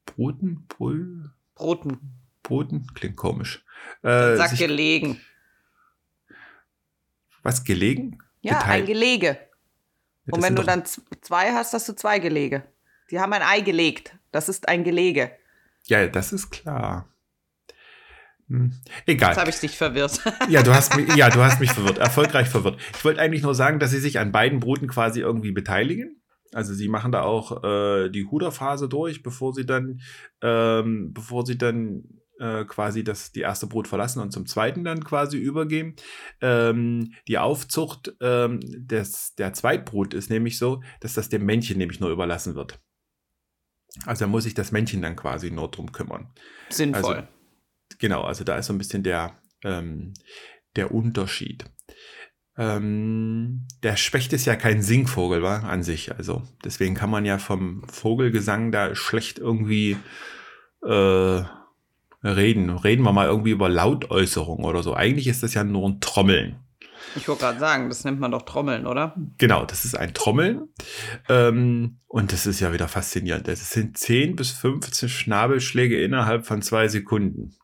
[0.05, 1.23] Bruten, Brü,
[1.55, 1.99] Broten.
[2.43, 3.63] Bruten, klingt komisch.
[4.03, 5.21] Äh, sich, gelegen.
[7.47, 8.19] Was gelegen?
[8.41, 8.81] Ja, Geteilt.
[8.83, 9.39] ein Gelege.
[10.25, 12.63] Ja, Und wenn du dann zwei hast, hast du zwei Gelege.
[13.09, 14.13] Die haben ein Ei gelegt.
[14.31, 15.31] Das ist ein Gelege.
[15.85, 17.07] Ja, das ist klar.
[18.49, 18.73] Hm.
[19.05, 19.29] Egal.
[19.31, 20.21] Jetzt habe ich dich verwirrt.
[20.49, 22.79] Ja, du hast mich, ja, du hast mich verwirrt, erfolgreich verwirrt.
[22.97, 26.21] Ich wollte eigentlich nur sagen, dass sie sich an beiden Bruten quasi irgendwie beteiligen.
[26.53, 30.01] Also sie machen da auch äh, die Huderphase durch, bevor sie dann,
[30.41, 32.03] ähm, bevor sie dann
[32.39, 35.95] äh, quasi das, die erste Brut verlassen und zum zweiten dann quasi übergehen.
[36.41, 41.99] Ähm, die Aufzucht ähm, des, der Zweitbrut ist nämlich so, dass das dem Männchen nämlich
[41.99, 42.79] nur überlassen wird.
[44.05, 46.31] Also da muss sich das Männchen dann quasi nur drum kümmern.
[46.69, 47.15] Sinnvoll.
[47.15, 47.27] Also,
[47.99, 50.13] Genau, also da ist so ein bisschen der, ähm,
[50.75, 51.65] der Unterschied.
[52.57, 56.15] Ähm, der Specht ist ja kein Singvogel, war an sich.
[56.15, 59.97] Also deswegen kann man ja vom Vogelgesang da schlecht irgendwie
[60.83, 61.41] äh,
[62.23, 62.69] reden.
[62.69, 64.93] Reden wir mal irgendwie über Lautäußerung oder so.
[64.93, 66.57] Eigentlich ist das ja nur ein Trommeln.
[67.15, 69.15] ich wollte gerade sagen, das nennt man doch Trommeln, oder?
[69.37, 70.69] Genau, das ist ein Trommeln.
[71.29, 73.47] Ähm, und das ist ja wieder faszinierend.
[73.47, 77.55] Das sind 10 bis 15 Schnabelschläge innerhalb von zwei Sekunden.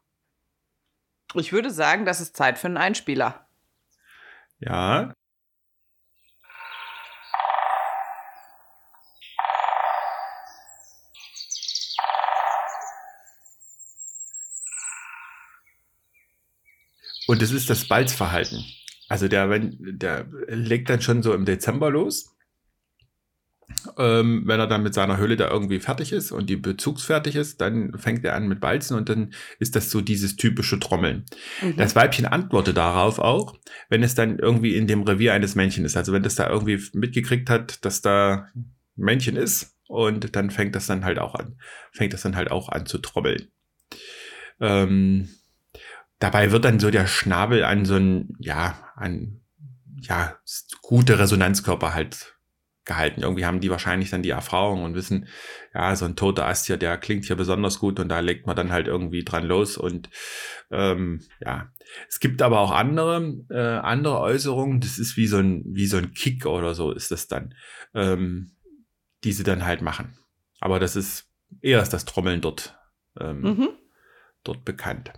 [1.36, 3.48] Ich würde sagen, das ist Zeit für einen Einspieler.
[4.60, 5.14] Ja.
[17.34, 18.64] Und es ist das Balzverhalten.
[19.10, 22.36] Also der, wenn, der legt dann schon so im Dezember los.
[23.98, 27.60] Ähm, wenn er dann mit seiner Höhle da irgendwie fertig ist und die bezugsfertig ist,
[27.60, 31.26] dann fängt er an mit Balzen und dann ist das so dieses typische Trommeln.
[31.64, 31.76] Mhm.
[31.78, 33.58] Das Weibchen antwortet darauf auch,
[33.90, 35.98] wenn es dann irgendwie in dem Revier eines Männchen ist.
[35.98, 38.48] Also wenn das da irgendwie mitgekriegt hat, dass da
[38.96, 41.58] Männchen ist und dann fängt das dann halt auch an,
[41.94, 43.48] fängt das dann halt auch an zu trommeln.
[44.60, 45.30] Ähm,
[46.24, 49.42] dabei wird dann so der Schnabel an so ein, ja, an,
[50.00, 50.38] ja,
[50.82, 52.38] gute Resonanzkörper halt
[52.86, 53.24] gehalten.
[53.24, 55.28] Irgendwie haben die wahrscheinlich dann die Erfahrung und wissen,
[55.74, 58.56] ja, so ein toter Ast hier, der klingt hier besonders gut und da legt man
[58.56, 60.10] dann halt irgendwie dran los und
[60.72, 61.70] ähm, ja.
[62.08, 65.98] Es gibt aber auch andere, äh, andere Äußerungen, das ist wie so ein, wie so
[65.98, 67.54] ein Kick oder so ist das dann,
[67.94, 68.54] ähm,
[69.26, 70.18] die sie dann halt machen.
[70.62, 72.78] Aber das ist eher ist das Trommeln dort,
[73.20, 73.70] ähm, mhm.
[74.46, 75.12] dort bekannt.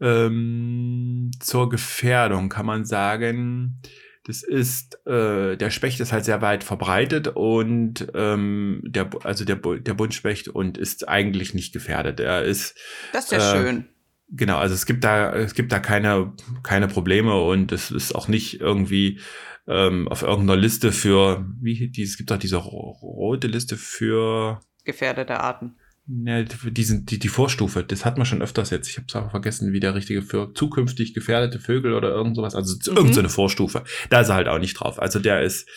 [0.00, 3.80] Ähm, zur Gefährdung kann man sagen,
[4.26, 9.56] das ist, äh, der Specht ist halt sehr weit verbreitet und ähm, der, also der,
[9.56, 12.18] der Buntspecht und ist eigentlich nicht gefährdet.
[12.18, 12.76] Er ist.
[13.12, 13.88] Das ist ja äh, schön.
[14.28, 16.32] Genau, also es gibt da, es gibt da keine,
[16.64, 19.20] keine Probleme und es ist auch nicht irgendwie
[19.68, 25.40] ähm, auf irgendeiner Liste für, wie, die, es gibt auch diese rote Liste für gefährdete
[25.40, 25.76] Arten.
[26.08, 28.88] Ja, die, sind, die, die Vorstufe, das hat man schon öfters jetzt.
[28.88, 32.54] Ich habe es auch vergessen, wie der richtige für zukünftig gefährdete Vögel oder irgend sowas.
[32.54, 32.96] Also mhm.
[32.96, 33.82] irgendeine Vorstufe.
[34.08, 35.02] Da ist er halt auch nicht drauf.
[35.02, 35.68] Also der ist,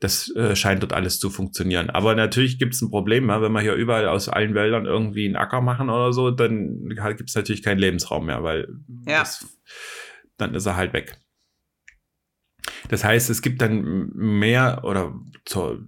[0.00, 1.90] das äh, scheint dort alles zu funktionieren.
[1.90, 5.26] Aber natürlich gibt es ein Problem, ja, wenn wir hier überall aus allen Wäldern irgendwie
[5.26, 8.68] einen Acker machen oder so, dann gibt es natürlich keinen Lebensraum mehr, weil
[9.06, 9.20] ja.
[9.20, 9.46] das,
[10.38, 11.18] dann ist er halt weg.
[12.88, 15.86] Das heißt, es gibt dann mehr oder zur,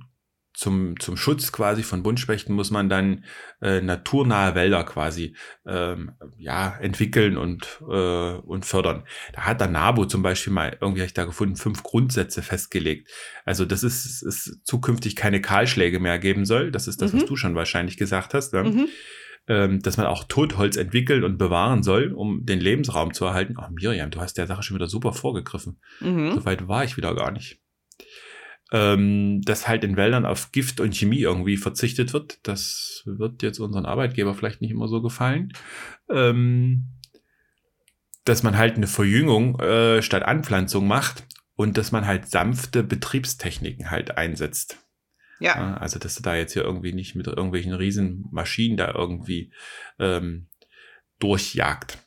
[0.55, 3.25] zum, zum Schutz quasi von Buntspechten muss man dann
[3.61, 5.37] äh, naturnahe Wälder quasi
[5.67, 9.05] ähm, ja, entwickeln und, äh, und fördern.
[9.33, 13.11] Da hat der NABU zum Beispiel mal, irgendwie habe ich da gefunden, fünf Grundsätze festgelegt.
[13.45, 16.71] Also, dass es, es zukünftig keine Kahlschläge mehr geben soll.
[16.71, 17.19] Das ist das, mhm.
[17.19, 18.55] was du schon wahrscheinlich gesagt hast.
[18.55, 18.62] Ne?
[18.62, 18.88] Mhm.
[19.47, 23.57] Ähm, dass man auch Totholz entwickeln und bewahren soll, um den Lebensraum zu erhalten.
[23.59, 25.81] Ach, Miriam, du hast der Sache schon wieder super vorgegriffen.
[26.01, 26.33] Mhm.
[26.37, 27.63] So weit war ich wieder gar nicht
[28.72, 32.38] ähm, dass halt in Wäldern auf Gift und Chemie irgendwie verzichtet wird.
[32.42, 35.53] Das wird jetzt unseren Arbeitgeber vielleicht nicht immer so gefallen.
[36.11, 36.87] Ähm,
[38.24, 43.90] dass man halt eine Verjüngung äh, statt Anpflanzung macht und dass man halt sanfte Betriebstechniken
[43.90, 44.79] halt einsetzt.
[45.40, 45.77] Ja.
[45.77, 49.53] Also, dass du da jetzt hier irgendwie nicht mit irgendwelchen riesen Maschinen da irgendwie
[49.98, 50.48] ähm,
[51.18, 51.98] durchjagt.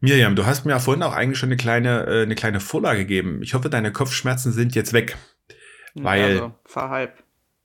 [0.00, 3.00] Miriam, du hast mir ja vorhin auch eigentlich schon eine kleine, äh, eine kleine Vorlage
[3.00, 3.42] gegeben.
[3.42, 5.16] Ich hoffe, deine Kopfschmerzen sind jetzt weg.
[5.94, 6.24] Weil.
[6.24, 7.22] Also, fahr halb.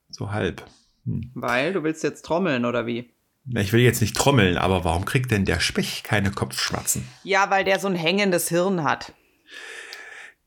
[0.10, 0.64] So halb.
[1.06, 1.32] Hm.
[1.36, 3.12] Weil du willst jetzt trommeln oder wie?
[3.46, 7.08] Na, ich will jetzt nicht trommeln, aber warum kriegt denn der Specht keine Kopfschmerzen?
[7.24, 9.14] Ja, weil der so ein hängendes Hirn hat.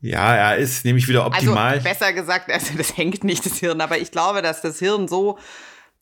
[0.00, 1.74] Ja, er ist nämlich wieder also, optimal.
[1.74, 5.08] Also besser gesagt, also das hängt nicht das Hirn, aber ich glaube, dass das Hirn
[5.08, 5.38] so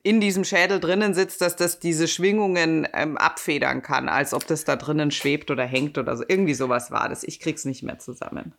[0.04, 4.64] in diesem Schädel drinnen sitzt, dass das diese Schwingungen ähm, abfedern kann, als ob das
[4.64, 6.24] da drinnen schwebt oder hängt oder so.
[6.28, 7.24] Irgendwie sowas war das.
[7.24, 8.52] Ich krieg's nicht mehr zusammen.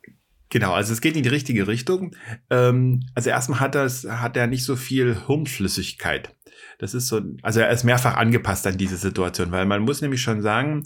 [0.50, 2.16] Genau, also es geht in die richtige Richtung.
[2.50, 6.36] Ähm, also erstmal hat, das, hat er nicht so viel Hirnflüssigkeit.
[6.80, 10.22] Das ist so, also er ist mehrfach angepasst an diese Situation, weil man muss nämlich
[10.22, 10.84] schon sagen,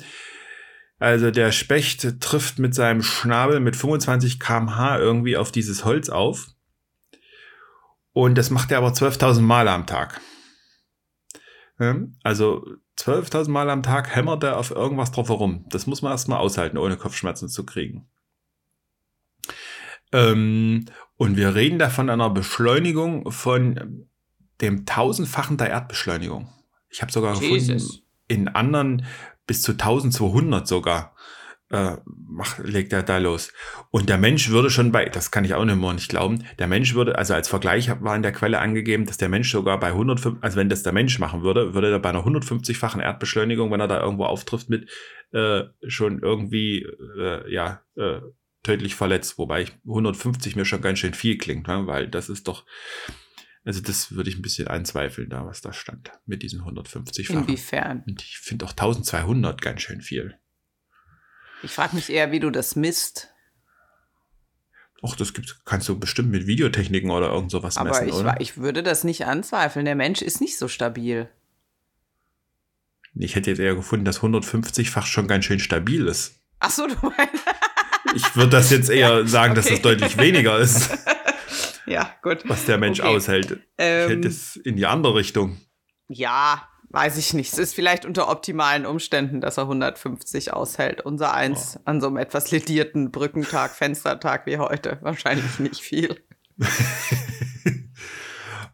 [0.99, 6.47] also der Specht trifft mit seinem Schnabel mit 25 kmh irgendwie auf dieses Holz auf.
[8.11, 10.19] Und das macht er aber 12.000 Mal am Tag.
[12.23, 12.65] Also
[12.97, 15.65] 12.000 Mal am Tag hämmert er auf irgendwas drauf herum.
[15.69, 18.07] Das muss man erstmal aushalten, ohne Kopfschmerzen zu kriegen.
[20.11, 24.07] Ähm, und wir reden da von einer Beschleunigung von
[24.61, 26.49] dem tausendfachen der Erdbeschleunigung.
[26.89, 27.67] Ich habe sogar Jesus.
[27.67, 29.05] gefunden, in anderen
[29.47, 31.15] bis zu 1200 sogar
[31.71, 33.53] äh, mach, legt er da los.
[33.91, 36.67] Und der Mensch würde schon bei, das kann ich auch nicht mehr nicht glauben, der
[36.67, 39.89] Mensch würde, also als Vergleich war in der Quelle angegeben, dass der Mensch sogar bei
[39.89, 43.81] 105, also wenn das der Mensch machen würde, würde er bei einer 150-fachen Erdbeschleunigung, wenn
[43.81, 44.89] er da irgendwo auftrifft mit,
[45.31, 48.21] äh, schon irgendwie, äh, ja, äh,
[48.63, 49.37] tödlich verletzt.
[49.37, 51.87] Wobei ich 150 mir schon ganz schön viel klingt, ne?
[51.87, 52.65] weil das ist doch,
[53.63, 58.03] also das würde ich ein bisschen anzweifeln, da was da stand mit diesen 150 Inwiefern?
[58.07, 60.38] Und ich finde auch 1200 ganz schön viel.
[61.63, 63.29] Ich frage mich eher, wie du das misst.
[65.01, 68.35] Och, das gibt's, kannst du bestimmt mit Videotechniken oder irgend sowas Aber messen, ich, oder?
[68.39, 69.85] ich würde das nicht anzweifeln.
[69.85, 71.29] Der Mensch ist nicht so stabil.
[73.15, 76.39] Ich hätte jetzt eher gefunden, dass 150-fach schon ganz schön stabil ist.
[76.59, 77.43] Ach so, du meinst.
[78.15, 79.61] ich würde das jetzt eher sagen, okay.
[79.61, 80.91] dass das deutlich weniger ist.
[81.85, 82.43] ja, gut.
[82.45, 83.09] Was der Mensch okay.
[83.09, 83.59] aushält.
[83.77, 85.57] Ähm, ich hätte es in die andere Richtung.
[86.09, 87.53] Ja, weiß ich nicht.
[87.53, 91.01] Es ist vielleicht unter optimalen Umständen, dass er 150 aushält.
[91.01, 91.81] Unser eins oh.
[91.85, 94.97] an so einem etwas ledierten Brückentag, Fenstertag wie heute.
[95.01, 96.21] Wahrscheinlich nicht viel.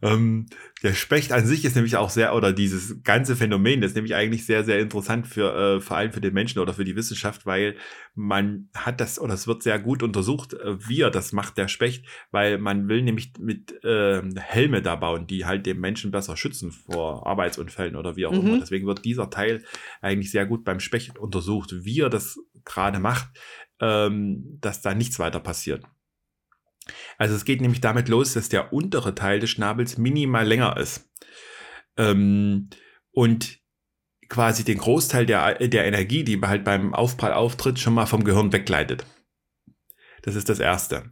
[0.02, 0.46] Ähm,
[0.86, 4.14] der Specht an sich ist nämlich auch sehr, oder dieses ganze Phänomen, das ist nämlich
[4.14, 7.44] eigentlich sehr, sehr interessant für, äh, vor allem für den Menschen oder für die Wissenschaft,
[7.44, 7.74] weil
[8.14, 11.66] man hat das, oder es wird sehr gut untersucht, äh, wie er das macht, der
[11.66, 16.36] Specht, weil man will nämlich mit äh, Helme da bauen, die halt den Menschen besser
[16.36, 18.46] schützen vor Arbeitsunfällen oder wie auch mhm.
[18.46, 18.58] immer.
[18.60, 19.64] Deswegen wird dieser Teil
[20.00, 23.26] eigentlich sehr gut beim Specht untersucht, wie er das gerade macht,
[23.80, 25.82] ähm, dass da nichts weiter passiert.
[27.18, 31.08] Also es geht nämlich damit los, dass der untere Teil des Schnabels minimal länger ist.
[31.96, 32.70] Ähm,
[33.10, 33.58] und
[34.28, 38.52] quasi den Großteil der, der Energie, die halt beim Aufprall auftritt, schon mal vom Gehirn
[38.52, 39.06] wegleitet.
[40.22, 41.10] Das ist das Erste.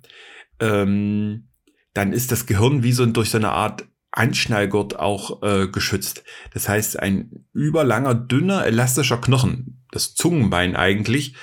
[0.61, 1.49] Ähm,
[1.93, 6.25] dann ist das Gehirn wie so durch so eine Art Anschnallgurt auch äh, geschützt.
[6.53, 11.35] Das heißt, ein überlanger, dünner, elastischer Knochen, das Zungenbein eigentlich,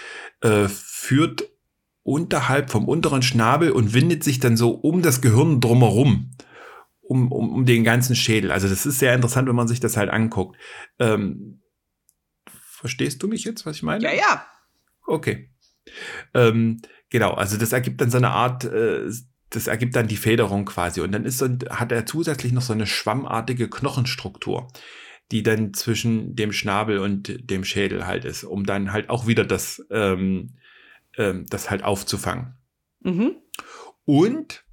[0.42, 1.51] äh, führt
[2.04, 6.32] unterhalb vom unteren Schnabel und windet sich dann so um das Gehirn drumherum.
[7.02, 8.54] Um, um, um den ganzen Schädel.
[8.54, 10.58] Also das ist sehr interessant, wenn man sich das halt anguckt.
[10.98, 11.62] Ähm,
[12.48, 14.02] verstehst du mich jetzt, was ich meine?
[14.02, 14.46] Ja, ja.
[15.06, 15.50] Okay.
[16.34, 19.10] Ähm, genau, also das ergibt dann so eine Art, äh,
[19.50, 21.02] das ergibt dann die Federung quasi.
[21.02, 24.70] Und dann ist so, hat er zusätzlich noch so eine schwammartige Knochenstruktur,
[25.32, 29.44] die dann zwischen dem Schnabel und dem Schädel halt ist, um dann halt auch wieder
[29.44, 30.56] das ähm,
[31.18, 32.58] ähm, das halt aufzufangen.
[33.02, 33.36] Mhm.
[34.06, 34.64] Und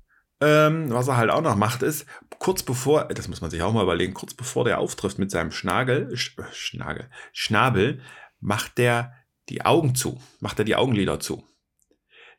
[0.41, 2.07] ähm, was er halt auch noch macht, ist,
[2.39, 5.51] kurz bevor, das muss man sich auch mal überlegen, kurz bevor der auftrifft mit seinem
[5.51, 8.01] Schnagel, Sch Schnagel, Schnabel,
[8.41, 9.15] macht der
[9.49, 11.45] die Augen zu, macht er die Augenlider zu.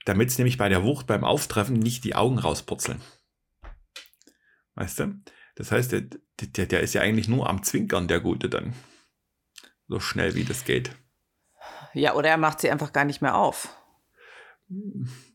[0.05, 3.01] Damit es nämlich bei der Wucht beim Auftreffen nicht die Augen rauspurzeln.
[4.75, 5.15] Weißt du?
[5.55, 6.03] Das heißt, der,
[6.39, 8.73] der, der ist ja eigentlich nur am Zwinkern, der Gute dann.
[9.89, 10.95] So schnell wie das geht.
[11.93, 13.75] Ja, oder er macht sie einfach gar nicht mehr auf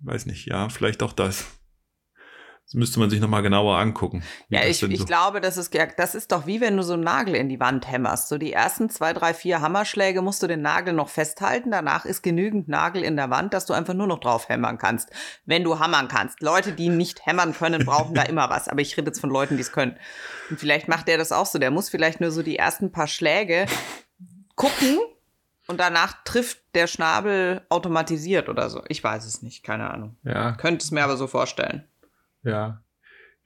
[0.01, 1.45] weiß nicht, ja, vielleicht auch das.
[2.67, 4.23] Das müsste man sich nochmal genauer angucken.
[4.49, 5.05] Ja, ich, ich so.
[5.05, 7.91] glaube, das ist, das ist doch wie wenn du so einen Nagel in die Wand
[7.91, 8.29] hämmerst.
[8.31, 11.71] So die ersten zwei, drei, vier Hammerschläge musst du den Nagel noch festhalten.
[11.71, 15.11] Danach ist genügend Nagel in der Wand, dass du einfach nur noch drauf hämmern kannst.
[15.45, 16.41] Wenn du hammern kannst.
[16.41, 18.69] Leute, die nicht hämmern können, brauchen da immer was.
[18.69, 19.99] Aber ich rede jetzt von Leuten, die es können.
[20.49, 21.59] Und vielleicht macht der das auch so.
[21.59, 23.67] Der muss vielleicht nur so die ersten paar Schläge
[24.57, 25.01] gucken,
[25.67, 28.83] und danach trifft der Schnabel automatisiert oder so.
[28.89, 30.17] Ich weiß es nicht, keine Ahnung.
[30.23, 30.53] Ja.
[30.53, 31.85] Könnte es mir aber so vorstellen.
[32.43, 32.83] Ja.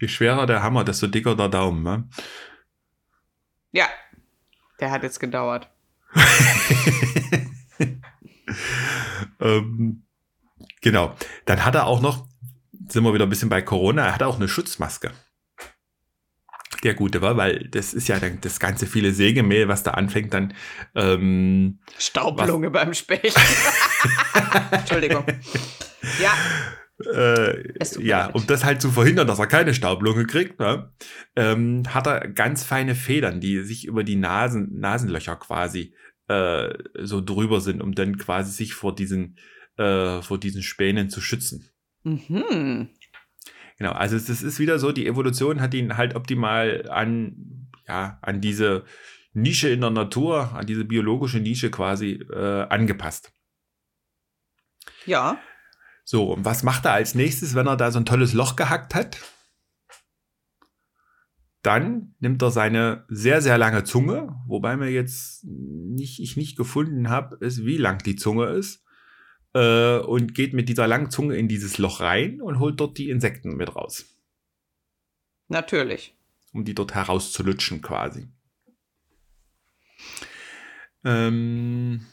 [0.01, 2.09] Je schwerer der Hammer, desto dicker der Daumen, ne?
[3.73, 3.87] Ja.
[4.81, 5.69] Der hat jetzt gedauert.
[9.41, 10.03] ähm,
[10.81, 11.15] genau.
[11.45, 12.27] Dann hat er auch noch,
[12.89, 15.13] sind wir wieder ein bisschen bei Corona, er hat auch eine Schutzmaske
[16.85, 20.35] der Gute war, weil das ist ja dann das ganze viele Sägemehl, was da anfängt,
[20.35, 20.55] dann
[20.95, 23.37] ähm, Staublunge beim Specht.
[24.71, 25.25] Entschuldigung.
[26.23, 26.33] Ja.
[27.15, 27.65] Äh,
[28.01, 30.93] ja, um das halt zu verhindern, dass er keine Staublunge kriegt, ne,
[31.37, 35.95] ähm, hat er ganz feine Federn, die sich über die Nasen, Nasenlöcher quasi
[36.27, 39.37] äh, so drüber sind, um dann quasi sich vor diesen,
[39.77, 41.71] äh, vor diesen Spänen zu schützen.
[42.03, 42.89] Mhm.
[43.79, 48.41] Genau, also es ist wieder so, die Evolution hat ihn halt optimal an, ja, an
[48.41, 48.85] diese
[49.33, 53.33] Nische in der Natur, an diese biologische Nische quasi äh, angepasst.
[55.07, 55.39] Ja.
[56.05, 58.97] So, und was macht er als nächstes, wenn er da so ein tolles Loch gehackt
[58.97, 59.19] hat?
[61.63, 67.11] Dann nimmt er seine sehr, sehr lange Zunge, wobei mir jetzt nicht, ich nicht gefunden
[67.11, 68.85] habe, ist, wie lang die Zunge ist
[69.55, 73.11] äh, und geht mit dieser langen Zunge in dieses Loch rein und holt dort die
[73.11, 74.07] Insekten mit raus.
[75.49, 76.15] Natürlich.
[76.53, 78.29] Um die dort herauszulutschen quasi.
[81.05, 82.07] Ähm,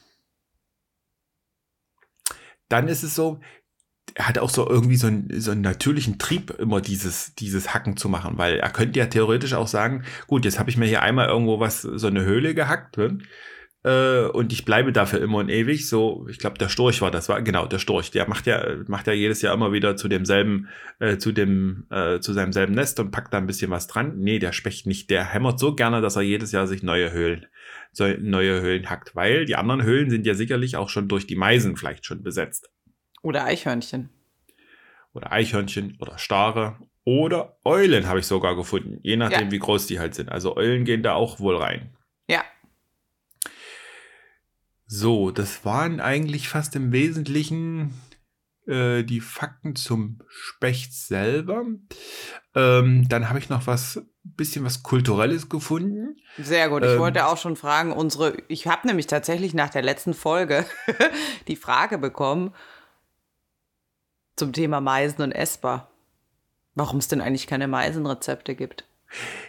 [2.69, 3.39] dann ist es so,
[4.13, 7.98] er hat auch so irgendwie so einen, so einen natürlichen Trieb, immer dieses, dieses Hacken
[7.98, 11.02] zu machen, weil er könnte ja theoretisch auch sagen, gut, jetzt habe ich mir hier
[11.02, 13.17] einmal irgendwo was, so eine Höhle gehackt, ne?
[13.86, 15.88] Äh, und ich bleibe dafür immer und ewig.
[15.88, 18.10] So, ich glaube, der Storch war das, war genau der Storch.
[18.10, 20.69] Der macht ja, macht ja jedes Jahr immer wieder zu demselben,
[21.00, 24.17] äh, zu dem, äh, zu seinem selben Nest und packt da ein bisschen was dran.
[24.17, 25.12] Nee, der Specht nicht.
[25.12, 27.45] Der hämmert so gerne, dass er jedes Jahr sich neue Höhlen,
[27.91, 31.36] so neue Höhlen hackt, weil die anderen Höhlen sind ja sicherlich auch schon durch die
[31.36, 32.71] Meisen vielleicht schon besetzt.
[33.21, 34.10] Oder Eichhörnchen.
[35.13, 39.52] Oder Eichhörnchen oder Stare oder Eulen habe ich sogar gefunden, je nachdem, ja.
[39.52, 40.29] wie groß die halt sind.
[40.31, 41.96] Also Eulen gehen da auch wohl rein.
[42.27, 42.44] Ja,
[44.88, 47.94] so, das waren eigentlich fast im Wesentlichen
[48.67, 51.63] äh, die Fakten zum Specht selber.
[52.54, 56.17] Ähm, dann habe ich noch was, bisschen was Kulturelles gefunden.
[56.38, 56.83] Sehr gut.
[56.83, 60.65] Ich ähm, wollte auch schon fragen, unsere, ich habe nämlich tatsächlich nach der letzten Folge
[61.48, 62.54] die Frage bekommen
[64.36, 65.90] zum Thema Meisen und Esper.
[66.73, 68.86] Warum es denn eigentlich keine Meisenrezepte gibt.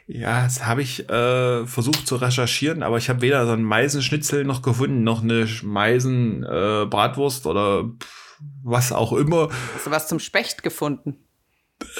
[0.06, 4.44] Ja, das habe ich äh, versucht zu recherchieren, aber ich habe weder so ein Meisenschnitzel
[4.44, 7.90] noch gefunden, noch eine Meisen-Bratwurst äh, oder
[8.62, 9.48] was auch immer.
[9.74, 11.26] Hast du was zum Specht gefunden?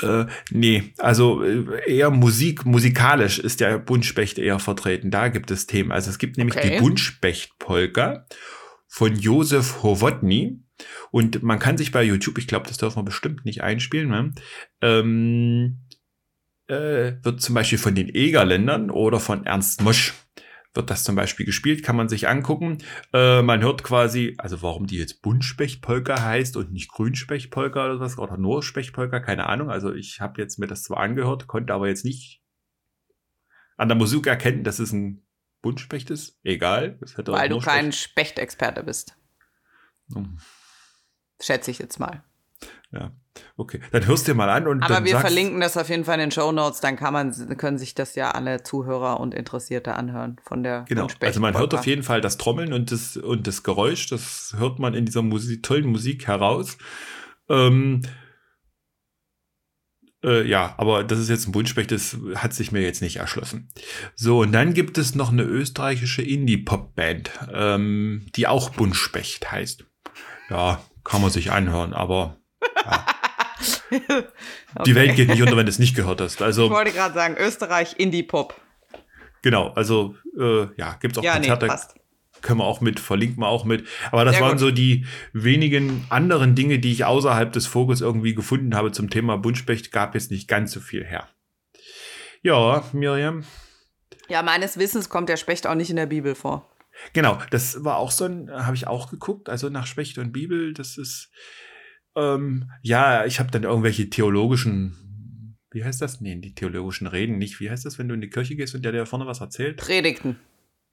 [0.02, 5.10] Äh, nee, also äh, eher Musik, musikalisch ist der Buntspecht eher vertreten.
[5.10, 5.92] Da gibt es Themen.
[5.92, 6.76] Also es gibt nämlich okay.
[6.76, 8.26] die Buntspecht-Polka
[8.88, 10.60] von Josef Howotny.
[11.10, 14.32] Und man kann sich bei YouTube, ich glaube, das dürfen wir bestimmt nicht einspielen, ne?
[14.82, 15.78] ähm,
[16.68, 20.14] äh, wird zum Beispiel von den Egerländern oder von Ernst Mosch
[20.76, 22.78] wird das zum Beispiel gespielt, kann man sich angucken.
[23.12, 28.18] Äh, man hört quasi, also warum die jetzt Buntspechtpolka heißt und nicht Grünspechtpolka oder was,
[28.18, 29.70] oder nur Spechtpolka, keine Ahnung.
[29.70, 32.42] Also ich habe jetzt mir das zwar angehört, konnte aber jetzt nicht
[33.76, 35.26] an der Musik erkennen, dass es ein
[35.62, 36.38] Buntspecht ist.
[36.44, 36.98] Egal.
[37.16, 39.16] Weil du kein Spechtexperte bist.
[40.12, 40.38] Hm.
[41.40, 42.22] Schätze ich jetzt mal.
[42.92, 43.12] Ja,
[43.56, 43.80] okay.
[43.92, 44.82] Dann hörst du dir mal an und.
[44.82, 47.78] Aber wir verlinken das auf jeden Fall in den Show Notes, dann kann man, können
[47.78, 51.08] sich das ja alle Zuhörer und Interessierte anhören von der Genau.
[51.20, 54.78] Also man hört auf jeden Fall das Trommeln und das, und das Geräusch, das hört
[54.78, 56.78] man in dieser Musik, tollen Musik heraus.
[57.48, 58.02] Ähm,
[60.24, 63.68] äh, ja, aber das ist jetzt ein Buntspecht, das hat sich mir jetzt nicht erschlossen.
[64.14, 69.84] So, und dann gibt es noch eine österreichische Indie-Pop-Band, ähm, die auch Buntspecht heißt.
[70.50, 72.38] Ja, kann man sich anhören, aber
[73.90, 74.24] okay.
[74.86, 76.42] Die Welt geht nicht unter, wenn du es nicht gehört hast.
[76.42, 78.60] Also, ich wollte gerade sagen, Österreich Indie-Pop.
[79.42, 81.66] Genau, also äh, ja, gibt es auch ja, Konzerte.
[81.66, 81.94] Nee, passt.
[82.42, 83.86] Können wir auch mit, verlinken wir auch mit.
[84.12, 84.60] Aber das Sehr waren gut.
[84.60, 89.36] so die wenigen anderen Dinge, die ich außerhalb des Fokus irgendwie gefunden habe zum Thema
[89.38, 89.90] Buntspecht.
[89.90, 91.28] Gab jetzt nicht ganz so viel her.
[92.42, 93.44] Ja, Miriam.
[94.28, 96.70] Ja, meines Wissens kommt der Specht auch nicht in der Bibel vor.
[97.12, 100.72] Genau, das war auch so ein, habe ich auch geguckt, also nach Specht und Bibel,
[100.72, 101.30] das ist,
[102.16, 106.20] ähm, ja, ich habe dann irgendwelche theologischen, wie heißt das?
[106.20, 107.60] Nee, die theologischen Reden nicht.
[107.60, 109.76] Wie heißt das, wenn du in die Kirche gehst und der dir vorne was erzählt?
[109.76, 110.38] Predigten.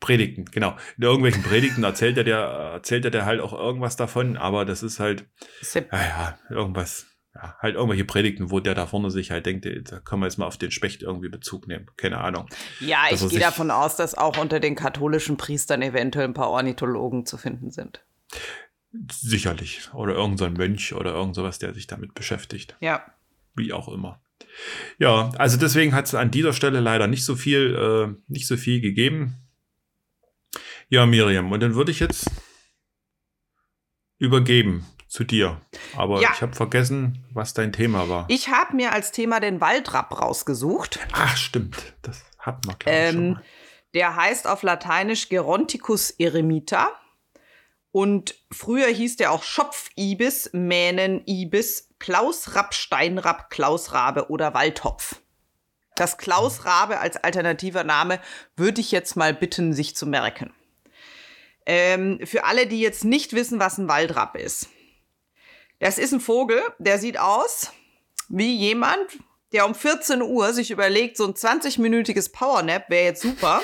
[0.02, 0.76] Predigten, genau.
[0.98, 4.84] In irgendwelchen Predigten erzählt er dir, erzählt er dir halt auch irgendwas davon, aber das
[4.84, 5.26] ist halt,
[5.92, 10.22] naja, irgendwas, ja, halt irgendwelche Predigten, wo der da vorne sich halt denkt, da können
[10.22, 11.86] wir jetzt mal auf den Specht irgendwie Bezug nehmen.
[11.96, 12.48] Keine Ahnung.
[12.82, 17.26] Ja, ich gehe davon aus, dass auch unter den katholischen Priestern eventuell ein paar Ornithologen
[17.26, 18.04] zu finden sind.
[19.12, 19.94] Sicherlich.
[19.94, 22.78] Oder irgendein so Mönch oder irgend sowas, der sich damit beschäftigt.
[22.80, 23.04] Ja.
[23.56, 24.22] Wie auch immer.
[25.00, 28.56] Ja, also deswegen hat es an dieser Stelle leider nicht so viel, äh, nicht so
[28.58, 29.36] viel gegeben.
[30.90, 32.30] Ja, Miriam, und dann würde ich jetzt
[34.20, 35.60] übergeben zu dir.
[35.96, 36.30] Aber ja.
[36.34, 38.26] ich habe vergessen, was dein Thema war.
[38.30, 41.00] Ich habe mir als Thema den Waldrapp rausgesucht.
[41.14, 41.96] Ach, stimmt.
[42.04, 43.40] Das hat man, glaube ähm.
[43.96, 46.90] Der heißt auf Lateinisch Geronticus eremita.
[47.94, 55.22] Und früher hieß der auch Schopf-Ibis, Mähnen-Ibis, Klausrapp, Steinrapp, Klausrabe oder Waldhopf.
[55.96, 58.20] Das Klausrabe als alternativer Name
[58.58, 60.52] würde ich jetzt mal bitten, sich zu merken.
[61.68, 64.70] Ähm, für alle, die jetzt nicht wissen, was ein Waldrapp ist.
[65.78, 67.72] Das ist ein Vogel, der sieht aus
[68.28, 69.20] wie jemand,
[69.54, 73.62] der um 14 Uhr sich überlegt, so ein 20-minütiges Powernap wäre jetzt super,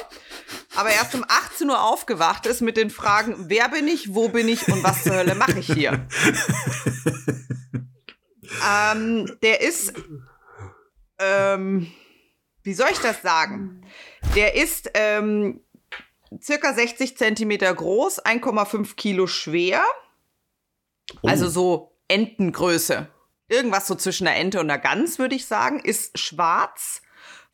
[0.75, 4.47] aber erst um 18 Uhr aufgewacht ist mit den Fragen, wer bin ich, wo bin
[4.47, 6.07] ich und was zur Hölle mache ich hier?
[8.93, 9.93] ähm, der ist,
[11.17, 11.91] ähm,
[12.61, 13.83] wie soll ich das sagen?
[14.35, 15.61] Der ist ähm,
[16.39, 19.83] circa 60 Zentimeter groß, 1,5 Kilo schwer.
[21.23, 21.27] Oh.
[21.27, 23.07] Also so Entengröße
[23.49, 27.01] irgendwas so zwischen der Ente und der Gans, würde ich sagen, ist schwarz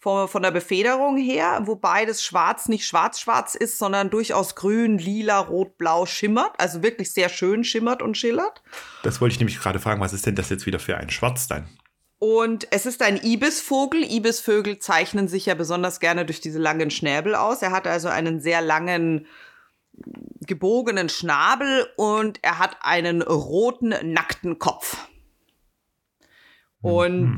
[0.05, 5.39] von, von der Befederung her, wobei das Schwarz nicht schwarz-schwarz ist, sondern durchaus grün, lila,
[5.39, 8.61] rot, blau schimmert, also wirklich sehr schön schimmert und schillert.
[9.01, 11.47] Das wollte ich nämlich gerade fragen, was ist denn das jetzt wieder für ein Schwarz
[11.47, 11.67] dann?
[12.19, 14.03] Und es ist ein Ibisvogel.
[14.03, 17.61] Ibisvögel zeichnen sich ja besonders gerne durch diese langen Schnäbel aus.
[17.61, 19.25] Er hat also einen sehr langen,
[20.41, 24.97] gebogenen Schnabel und er hat einen roten, nackten Kopf.
[26.86, 27.36] Und mhm.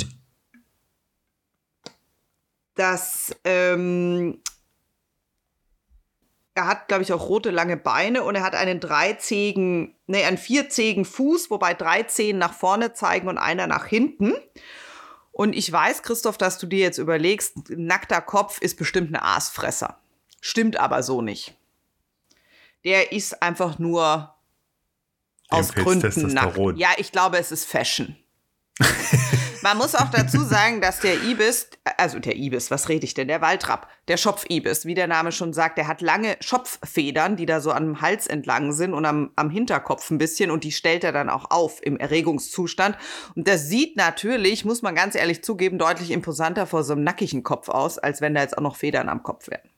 [2.76, 4.42] das, ähm,
[6.54, 10.38] er hat, glaube ich, auch rote lange Beine und er hat einen dreizähigen, nee, einen
[10.38, 14.34] vierzähigen Fuß, wobei drei Zehen nach vorne zeigen und einer nach hinten.
[15.32, 19.98] Und ich weiß, Christoph, dass du dir jetzt überlegst, nackter Kopf ist bestimmt ein Aasfresser.
[20.42, 21.56] Stimmt aber so nicht.
[22.84, 24.36] Der ist einfach nur
[25.48, 26.60] aus Gründen nackt.
[26.76, 28.18] Ja, ich glaube, es ist Fashion.
[29.68, 33.28] Man muss auch dazu sagen, dass der Ibis, also der Ibis, was rede ich denn?
[33.28, 37.60] Der Waldrapp, der Schopf-Ibis, wie der Name schon sagt, der hat lange Schopffedern, die da
[37.60, 41.12] so am Hals entlang sind und am, am Hinterkopf ein bisschen und die stellt er
[41.12, 42.98] dann auch auf im Erregungszustand.
[43.36, 47.44] Und das sieht natürlich, muss man ganz ehrlich zugeben, deutlich imposanter vor so einem nackigen
[47.44, 49.70] Kopf aus, als wenn da jetzt auch noch Federn am Kopf wären.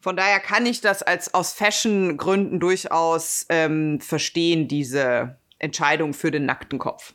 [0.00, 6.46] Von daher kann ich das als aus Fashion-Gründen durchaus ähm, verstehen, diese Entscheidung für den
[6.46, 7.14] nackten Kopf.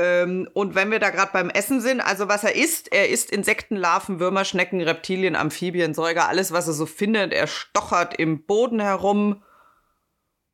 [0.00, 3.30] Ähm, und wenn wir da gerade beim Essen sind, also was er isst, er isst
[3.30, 7.32] Insekten, Larven, Würmer, Schnecken, Reptilien, Amphibien, Säuger, alles, was er so findet.
[7.32, 9.42] Er stochert im Boden herum.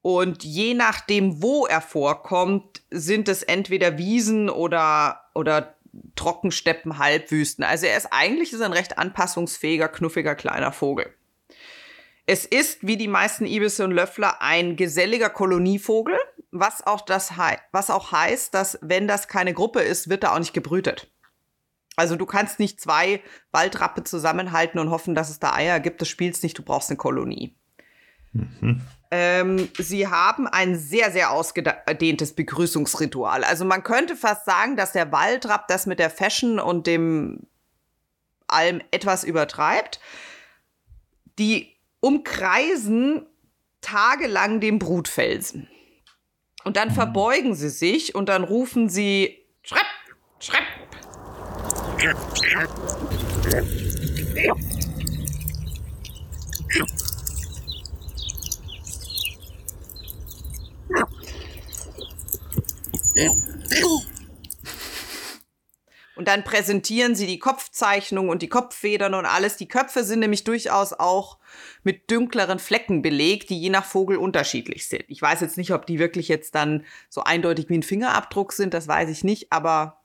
[0.03, 5.77] Und je nachdem, wo er vorkommt, sind es entweder Wiesen oder, oder
[6.15, 7.65] Trockensteppen, Halbwüsten.
[7.65, 11.13] Also er ist eigentlich ist ein recht anpassungsfähiger, knuffiger kleiner Vogel.
[12.27, 16.19] Es ist, wie die meisten Ibisse und Löffler, ein geselliger Kolonievogel,
[16.51, 17.33] was auch, das
[17.73, 21.09] was auch heißt, dass wenn das keine Gruppe ist, wird er auch nicht gebrütet.
[21.95, 23.23] Also du kannst nicht zwei
[23.53, 26.01] Waldrappe zusammenhalten und hoffen, dass es da Eier gibt.
[26.01, 27.57] Das spielst nicht, du brauchst eine Kolonie.
[28.33, 28.83] Mhm.
[29.11, 33.45] Ähm, sie haben ein sehr, sehr ausgedehntes Begrüßungsritual.
[33.45, 37.47] Also man könnte fast sagen, dass der Waldrapp das mit der Fashion und dem
[38.49, 40.01] allem etwas übertreibt.
[41.39, 41.76] Die
[42.07, 43.27] umkreisen
[43.81, 45.69] tagelang den Brutfelsen.
[46.63, 46.95] Und dann mhm.
[46.95, 49.87] verbeugen sie sich und dann rufen sie Schrepp,
[50.39, 50.63] Schrepp.
[66.15, 69.57] Und dann präsentieren sie die Kopfzeichnung und die Kopffedern und alles.
[69.57, 71.39] Die Köpfe sind nämlich durchaus auch
[71.87, 75.05] mit dunkleren Flecken belegt, die je nach Vogel unterschiedlich sind.
[75.07, 78.75] Ich weiß jetzt nicht, ob die wirklich jetzt dann so eindeutig wie ein Fingerabdruck sind,
[78.75, 80.01] das weiß ich nicht, aber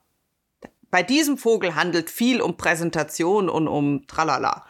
[0.92, 4.64] bei diesem Vogel handelt viel um Präsentation und um Tralala.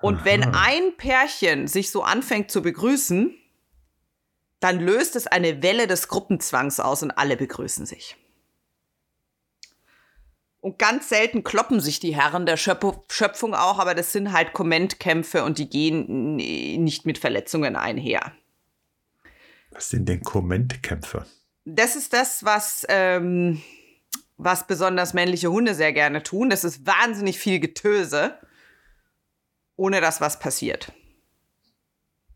[0.00, 0.24] Und Aha.
[0.24, 3.32] wenn ein Pärchen sich so anfängt zu begrüßen,
[4.58, 8.16] dann löst es eine Welle des Gruppenzwangs aus und alle begrüßen sich.
[10.64, 15.44] Und ganz selten kloppen sich die Herren der Schöpfung auch, aber das sind halt Kommentkämpfe
[15.44, 18.32] und die gehen nicht mit Verletzungen einher.
[19.72, 21.26] Was sind denn Kommentkämpfe?
[21.66, 23.60] Das ist das, was, ähm,
[24.38, 26.48] was besonders männliche Hunde sehr gerne tun.
[26.48, 28.38] Das ist wahnsinnig viel Getöse,
[29.76, 30.92] ohne dass was passiert.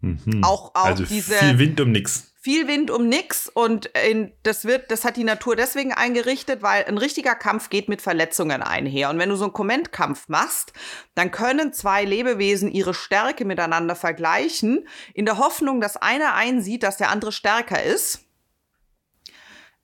[0.01, 0.42] Mhm.
[0.42, 1.34] Auch, auch also diese.
[1.34, 5.24] Viel Wind um nichts viel Wind um nix und in, das wird, das hat die
[5.24, 9.11] Natur deswegen eingerichtet, weil ein richtiger Kampf geht mit Verletzungen einher.
[9.11, 10.72] Und wenn du so einen Kommentkampf machst,
[11.14, 16.96] dann können zwei Lebewesen ihre Stärke miteinander vergleichen, in der Hoffnung, dass einer einsieht, dass
[16.96, 18.24] der andere stärker ist.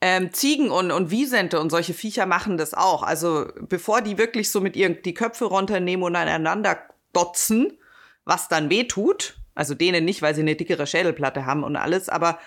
[0.01, 3.03] Ähm, Ziegen und, und Wiesente und solche Viecher machen das auch.
[3.03, 6.79] Also bevor die wirklich so mit ihren die Köpfe runternehmen und aneinander
[7.13, 7.79] dotzen,
[8.25, 12.09] was dann weh tut, also denen nicht, weil sie eine dickere Schädelplatte haben und alles,
[12.09, 12.39] aber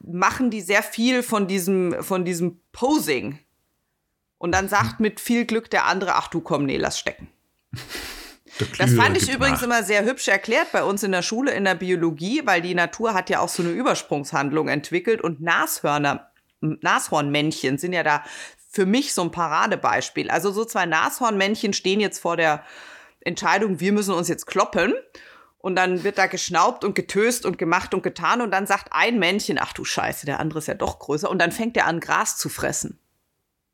[0.00, 3.38] machen die sehr viel von diesem, von diesem Posing.
[4.38, 7.28] Und dann sagt mit viel Glück der andere, ach du komm, nee, lass stecken.
[8.78, 9.66] Das fand ich übrigens nach.
[9.66, 13.14] immer sehr hübsch erklärt bei uns in der Schule in der Biologie, weil die Natur
[13.14, 16.30] hat ja auch so eine Übersprungshandlung entwickelt und Nashörner,
[16.60, 18.24] Nashornmännchen sind ja da
[18.70, 20.30] für mich so ein Paradebeispiel.
[20.30, 22.64] Also so zwei Nashornmännchen stehen jetzt vor der
[23.20, 24.94] Entscheidung, wir müssen uns jetzt kloppen
[25.58, 28.40] und dann wird da geschnaubt und getöst und gemacht und getan.
[28.40, 31.28] Und dann sagt ein Männchen, ach du Scheiße, der andere ist ja doch größer.
[31.28, 32.98] Und dann fängt er an, Gras zu fressen.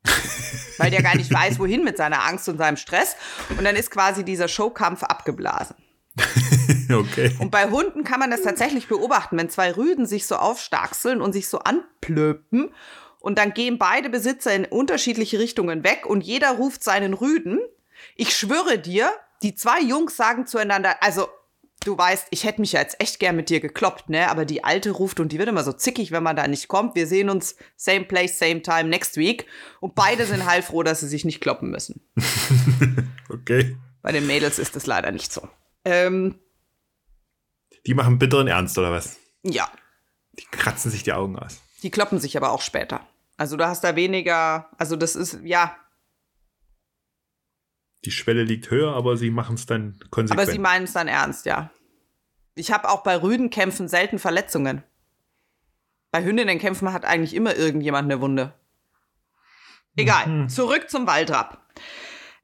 [0.77, 3.15] Weil der gar nicht weiß, wohin mit seiner Angst und seinem Stress.
[3.57, 5.75] Und dann ist quasi dieser Showkampf abgeblasen.
[6.91, 7.35] okay.
[7.39, 11.33] Und bei Hunden kann man das tatsächlich beobachten, wenn zwei Rüden sich so aufstarkseln und
[11.33, 12.71] sich so anplöpen.
[13.19, 17.59] Und dann gehen beide Besitzer in unterschiedliche Richtungen weg und jeder ruft seinen Rüden.
[18.15, 19.11] Ich schwöre dir,
[19.43, 21.27] die zwei Jungs sagen zueinander, also
[21.85, 24.29] du weißt, ich hätte mich ja jetzt echt gern mit dir gekloppt, ne?
[24.29, 26.95] Aber die Alte ruft und die wird immer so zickig, wenn man da nicht kommt.
[26.95, 29.45] Wir sehen uns same place, same time next week.
[29.79, 32.01] Und beide sind heilfroh, dass sie sich nicht kloppen müssen.
[33.29, 33.77] okay.
[34.01, 35.47] Bei den Mädels ist es leider nicht so.
[35.83, 36.39] Ähm,
[37.85, 39.17] die machen bitteren Ernst, oder was?
[39.43, 39.69] Ja.
[40.33, 41.61] Die kratzen sich die Augen aus.
[41.83, 43.07] Die kloppen sich aber auch später.
[43.37, 45.75] Also du hast da weniger, also das ist, ja,
[48.05, 50.47] die Schwelle liegt höher, aber sie machen es dann konsequent.
[50.47, 51.71] Aber sie meinen es dann ernst, ja.
[52.55, 54.83] Ich habe auch bei Rüdenkämpfen selten Verletzungen.
[56.11, 58.53] Bei Hündinnenkämpfen hat eigentlich immer irgendjemand eine Wunde.
[59.97, 60.49] Egal, mhm.
[60.49, 61.65] zurück zum Waldrapp.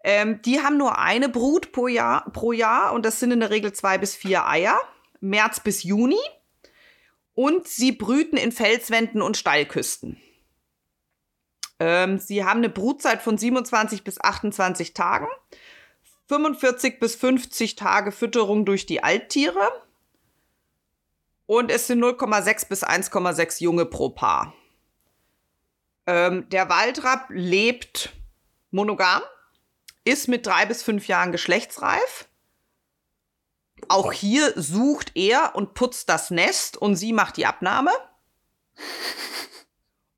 [0.04, 3.50] Ähm, die haben nur eine Brut pro Jahr, pro Jahr und das sind in der
[3.50, 4.80] Regel zwei bis vier Eier.
[5.20, 6.20] März bis Juni.
[7.34, 10.18] Und sie brüten in Felswänden und Steilküsten.
[11.82, 15.26] Ähm, sie haben eine Brutzeit von 27 bis 28 Tagen,
[16.28, 19.68] 45 bis 50 Tage Fütterung durch die Alttiere
[21.48, 24.54] und es sind 0,6 bis 1,6 Junge pro Paar.
[26.06, 28.14] Ähm, der Waldrapp lebt
[28.70, 29.24] monogam,
[30.04, 32.28] ist mit drei bis fünf Jahren geschlechtsreif.
[33.88, 37.90] Auch hier sucht er und putzt das Nest und sie macht die Abnahme.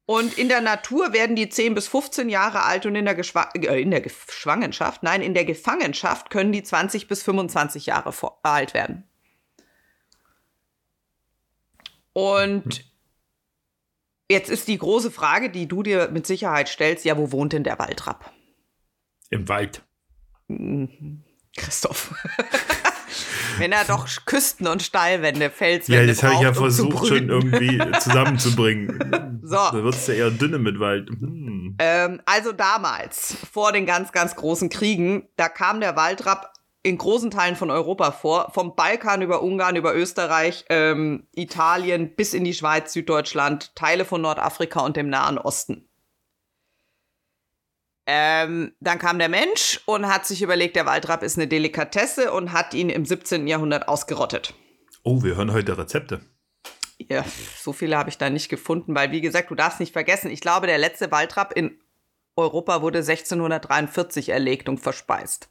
[0.06, 3.49] Und in der Natur werden die 10 bis 15 Jahre alt und in der, Geschwa
[3.56, 8.74] äh, in der Geschwangenschaft, nein, in der Gefangenschaft können die 20 bis 25 Jahre alt
[8.74, 9.06] werden.
[12.12, 12.86] Und
[14.30, 17.64] jetzt ist die große Frage, die du dir mit Sicherheit stellst, ja, wo wohnt denn
[17.64, 18.32] der Waldrapp?
[19.30, 19.82] Im Wald.
[20.47, 21.24] Mhm.
[21.56, 22.14] Christoph.
[23.57, 27.30] Wenn er doch Küsten und Steilwände, Felswände Ja, das habe ich ja versucht um schon
[27.30, 29.41] irgendwie zusammenzubringen.
[29.43, 29.55] so.
[29.55, 31.09] Da wird es ja eher dünne mit Wald.
[31.09, 31.76] Hm.
[31.80, 36.53] Ähm, also damals, vor den ganz, ganz großen Kriegen, da kam der Waldrapp
[36.84, 42.34] in großen Teilen von Europa vor, vom Balkan über Ungarn, über Österreich, ähm, Italien bis
[42.34, 45.88] in die Schweiz, Süddeutschland, Teile von Nordafrika und dem Nahen Osten.
[48.06, 52.51] Ähm, dann kam der Mensch und hat sich überlegt, der Waldrapp ist eine Delikatesse und
[52.51, 53.47] hat ihn im 17.
[53.47, 54.54] Jahrhundert ausgerottet.
[55.04, 56.22] Oh, wir hören heute Rezepte.
[57.10, 57.26] Ja,
[57.58, 60.41] so viele habe ich da nicht gefunden, weil, wie gesagt, du darfst nicht vergessen, ich
[60.41, 61.80] glaube, der letzte Waldrapp in
[62.36, 65.49] Europa wurde 1643 erlegt und verspeist.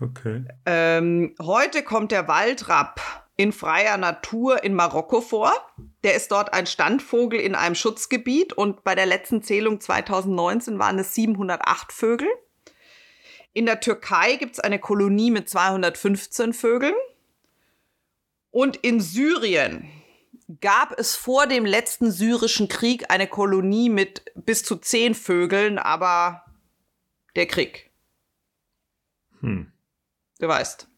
[0.00, 0.44] Okay.
[0.66, 5.52] Ähm, heute kommt der Waldrapp in freier Natur in Marokko vor.
[6.02, 10.98] Der ist dort ein Standvogel in einem Schutzgebiet und bei der letzten Zählung 2019 waren
[10.98, 12.28] es 708 Vögel.
[13.52, 16.94] In der Türkei gibt es eine Kolonie mit 215 Vögeln.
[18.50, 19.90] Und in Syrien
[20.60, 26.44] gab es vor dem letzten syrischen Krieg eine Kolonie mit bis zu zehn Vögeln, aber
[27.34, 27.90] der Krieg.
[29.40, 29.72] Hm.
[30.38, 30.88] Du weißt.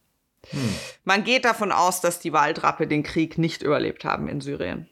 [0.50, 0.74] Hm.
[1.04, 4.88] Man geht davon aus, dass die Waldrappe den Krieg nicht überlebt haben in Syrien.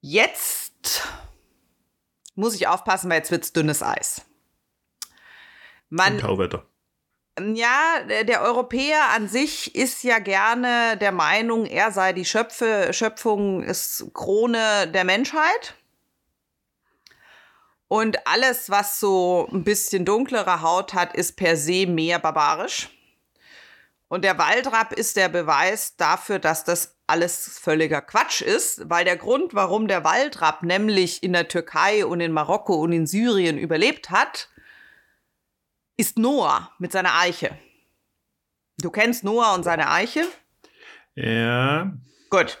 [0.00, 1.02] Jetzt
[2.34, 4.22] muss ich aufpassen, weil jetzt wird es dünnes Eis.
[5.90, 6.66] Man, Tauwetter.
[7.54, 13.62] Ja, der Europäer an sich ist ja gerne der Meinung, er sei die Schöpfe, Schöpfung,
[13.62, 15.74] ist Krone der Menschheit.
[17.88, 22.90] Und alles, was so ein bisschen dunklere Haut hat, ist per se mehr barbarisch.
[24.08, 29.16] Und der Waldrapp ist der Beweis dafür, dass das alles völliger Quatsch ist, weil der
[29.16, 34.10] Grund, warum der Waldrapp nämlich in der Türkei und in Marokko und in Syrien überlebt
[34.10, 34.48] hat,
[35.96, 37.56] ist Noah mit seiner Eiche.
[38.78, 40.24] Du kennst Noah und seine Eiche?
[41.14, 41.92] Ja.
[42.30, 42.58] Gut.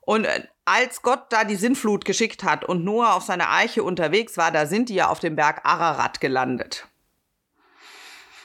[0.00, 4.36] Und äh, als Gott da die Sintflut geschickt hat und Noah auf seiner Eiche unterwegs
[4.36, 6.88] war, da sind die ja auf dem Berg Ararat gelandet.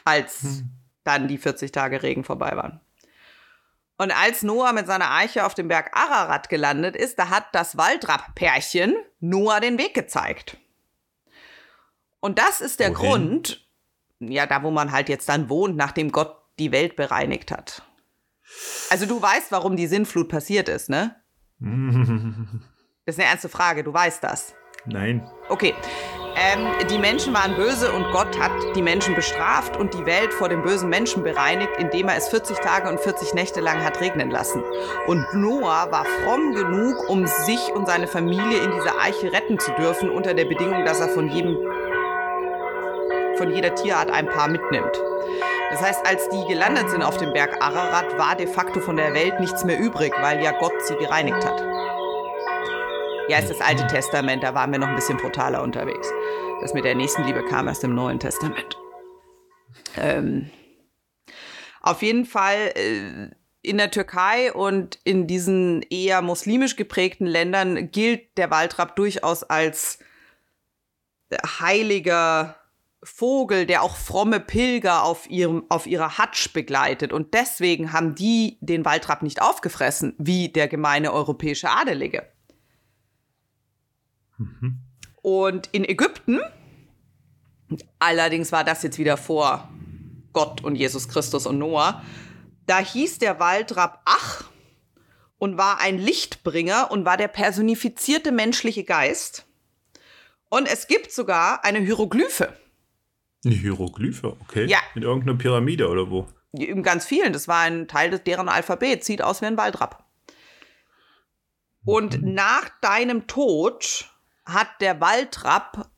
[0.04, 0.72] Als hm.
[1.04, 2.82] dann die 40 Tage Regen vorbei waren.
[3.98, 7.78] Und als Noah mit seiner Eiche auf dem Berg Ararat gelandet ist, da hat das
[7.78, 10.58] Waldrapp-Pärchen Noah den Weg gezeigt.
[12.22, 13.10] Und das ist der Wohin?
[13.10, 13.68] Grund,
[14.20, 17.84] ja, da wo man halt jetzt dann wohnt, nachdem Gott die Welt bereinigt hat.
[18.90, 21.19] Also du weißt, warum die Sintflut passiert ist, ne?
[23.06, 24.54] Das ist eine ernste Frage, du weißt das.
[24.86, 25.28] Nein.
[25.50, 25.74] Okay.
[26.36, 30.48] Ähm, die Menschen waren böse und Gott hat die Menschen bestraft und die Welt vor
[30.48, 34.30] dem bösen Menschen bereinigt, indem er es 40 Tage und 40 Nächte lang hat regnen
[34.30, 34.64] lassen.
[35.08, 39.72] Und Noah war fromm genug, um sich und seine Familie in dieser Eiche retten zu
[39.72, 41.58] dürfen, unter der Bedingung, dass er von jedem,
[43.38, 45.02] von jeder Tierart ein Paar mitnimmt.
[45.72, 49.14] Das heißt, als die gelandet sind auf dem Berg Ararat, war de facto von der
[49.14, 51.62] Welt nichts mehr übrig, weil ja Gott sie gereinigt hat.
[53.30, 56.12] Ja, ist das Alte Testament, da waren wir noch ein bisschen brutaler unterwegs.
[56.62, 58.78] Das mit der Nächstenliebe kam erst im Neuen Testament.
[59.96, 60.50] Ähm,
[61.82, 63.30] auf jeden Fall äh,
[63.62, 70.00] in der Türkei und in diesen eher muslimisch geprägten Ländern gilt der Waldrapp durchaus als
[71.60, 72.59] heiliger
[73.02, 77.14] Vogel, der auch fromme Pilger auf, ihrem, auf ihrer Hatsch begleitet.
[77.14, 82.28] Und deswegen haben die den Waldrapp nicht aufgefressen, wie der gemeine europäische Adelige.
[84.38, 84.80] Mhm.
[85.22, 86.42] Und in Ägypten,
[88.00, 89.70] allerdings war das jetzt wieder vor
[90.34, 92.04] Gott und Jesus Christus und Noah,
[92.66, 94.44] da hieß der Waldrapp Ach
[95.38, 99.46] und war ein Lichtbringer und war der personifizierte menschliche Geist.
[100.50, 102.54] Und es gibt sogar eine Hieroglyphe
[103.46, 104.66] eine Hieroglyphe, okay.
[104.66, 104.80] Ja.
[104.96, 106.28] In irgendeiner Pyramide oder wo?
[106.54, 107.32] Eben ganz vielen.
[107.34, 109.04] Das war ein Teil des, deren Alphabet.
[109.04, 110.04] Sieht aus wie ein Waldrapp.
[111.86, 112.34] Und Mhm.
[112.34, 114.10] nach deinem Tod
[114.46, 115.90] hat der Waldrapp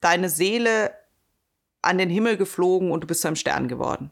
[0.00, 0.92] deine Seele
[1.82, 4.10] an den Himmel geflogen und du bist zu einem Stern geworden.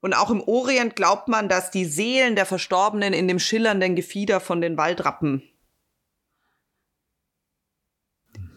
[0.00, 4.40] Und auch im Orient glaubt man, dass die Seelen der Verstorbenen in dem schillernden Gefieder
[4.40, 5.42] von den Waldrappen,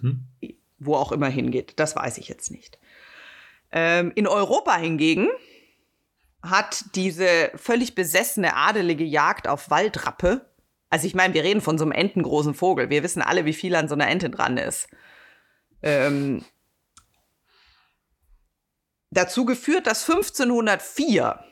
[0.02, 0.28] Mhm.
[0.80, 2.80] Wo auch immer hingeht, das weiß ich jetzt nicht.
[3.72, 5.28] Ähm, in Europa hingegen
[6.42, 10.50] hat diese völlig besessene adelige Jagd auf Waldrappe,
[10.90, 13.76] also ich meine, wir reden von so einem entengroßen Vogel, wir wissen alle, wie viel
[13.76, 14.88] an so einer Ente dran ist,
[15.84, 16.44] ähm,
[19.12, 21.44] dazu geführt, dass 1504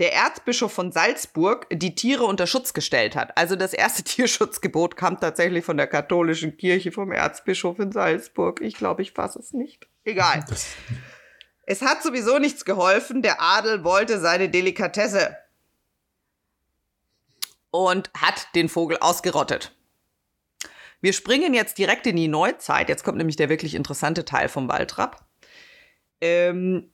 [0.00, 3.36] der Erzbischof von Salzburg die Tiere unter Schutz gestellt hat.
[3.36, 8.60] Also das erste Tierschutzgebot kam tatsächlich von der katholischen Kirche, vom Erzbischof in Salzburg.
[8.62, 9.86] Ich glaube, ich fasse es nicht.
[10.02, 10.44] Egal.
[10.48, 10.66] Das,
[11.66, 13.22] Es hat sowieso nichts geholfen.
[13.22, 15.36] Der Adel wollte seine Delikatesse
[17.70, 19.76] und hat den Vogel ausgerottet.
[21.00, 22.88] Wir springen jetzt direkt in die Neuzeit.
[22.88, 25.24] Jetzt kommt nämlich der wirklich interessante Teil vom Waldrapp.
[26.20, 26.90] Ähm,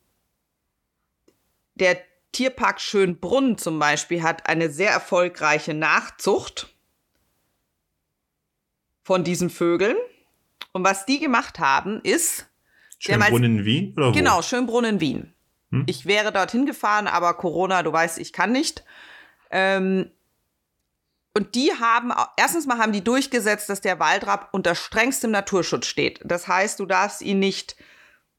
[1.76, 1.98] der
[2.36, 6.68] Tierpark Schönbrunn zum Beispiel hat eine sehr erfolgreiche Nachzucht
[9.02, 9.96] von diesen Vögeln.
[10.72, 12.46] Und was die gemacht haben, ist,
[12.98, 13.94] Schönbrunn in Wien?
[13.96, 14.12] Oder wo?
[14.12, 15.32] Genau, Schönbrunn in Wien.
[15.70, 15.84] Hm?
[15.86, 18.84] Ich wäre dorthin gefahren, aber Corona, du weißt, ich kann nicht.
[19.50, 20.10] Ähm,
[21.32, 26.20] und die haben, erstens mal haben die durchgesetzt, dass der Waldrapp unter strengstem Naturschutz steht.
[26.22, 27.76] Das heißt, du darfst ihn nicht,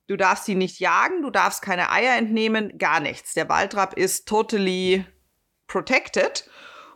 [0.07, 3.33] du darfst ihn nicht jagen, du darfst keine Eier entnehmen, gar nichts.
[3.33, 5.05] Der Waldrapp ist totally
[5.67, 6.49] protected.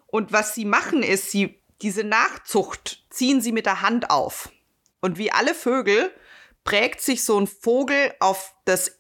[0.08, 4.50] Und was sie machen, ist, sie, diese Nachzucht ziehen sie mit der Hand auf.
[5.02, 6.12] Und wie alle Vögel
[6.64, 9.00] prägt sich so ein Vogel auf das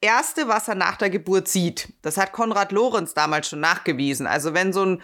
[0.00, 1.92] erste, was er nach der Geburt sieht.
[2.02, 4.26] Das hat Konrad Lorenz damals schon nachgewiesen.
[4.26, 5.02] Also wenn so ein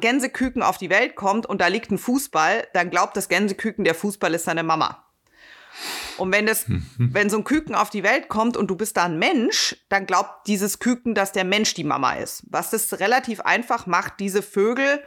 [0.00, 3.94] Gänseküken auf die Welt kommt und da liegt ein Fußball, dann glaubt das Gänseküken, der
[3.94, 5.07] Fußball ist seine Mama.
[6.18, 6.66] Und wenn das,
[6.98, 10.06] wenn so ein Küken auf die Welt kommt und du bist da ein Mensch, dann
[10.06, 12.42] glaubt dieses Küken, dass der Mensch die Mama ist.
[12.48, 15.02] Was das relativ einfach macht, diese Vögel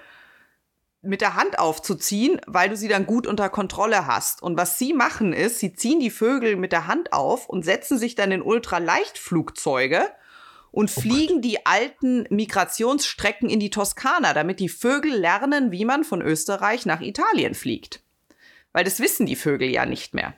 [1.02, 4.44] mit der Hand aufzuziehen, weil du sie dann gut unter Kontrolle hast.
[4.44, 7.98] Und was sie machen ist, sie ziehen die Vögel mit der Hand auf und setzen
[7.98, 10.06] sich dann in Ultraleichtflugzeuge
[10.70, 16.22] und fliegen die alten Migrationsstrecken in die Toskana, damit die Vögel lernen, wie man von
[16.22, 18.04] Österreich nach Italien fliegt.
[18.72, 20.34] Weil das wissen die Vögel ja nicht mehr.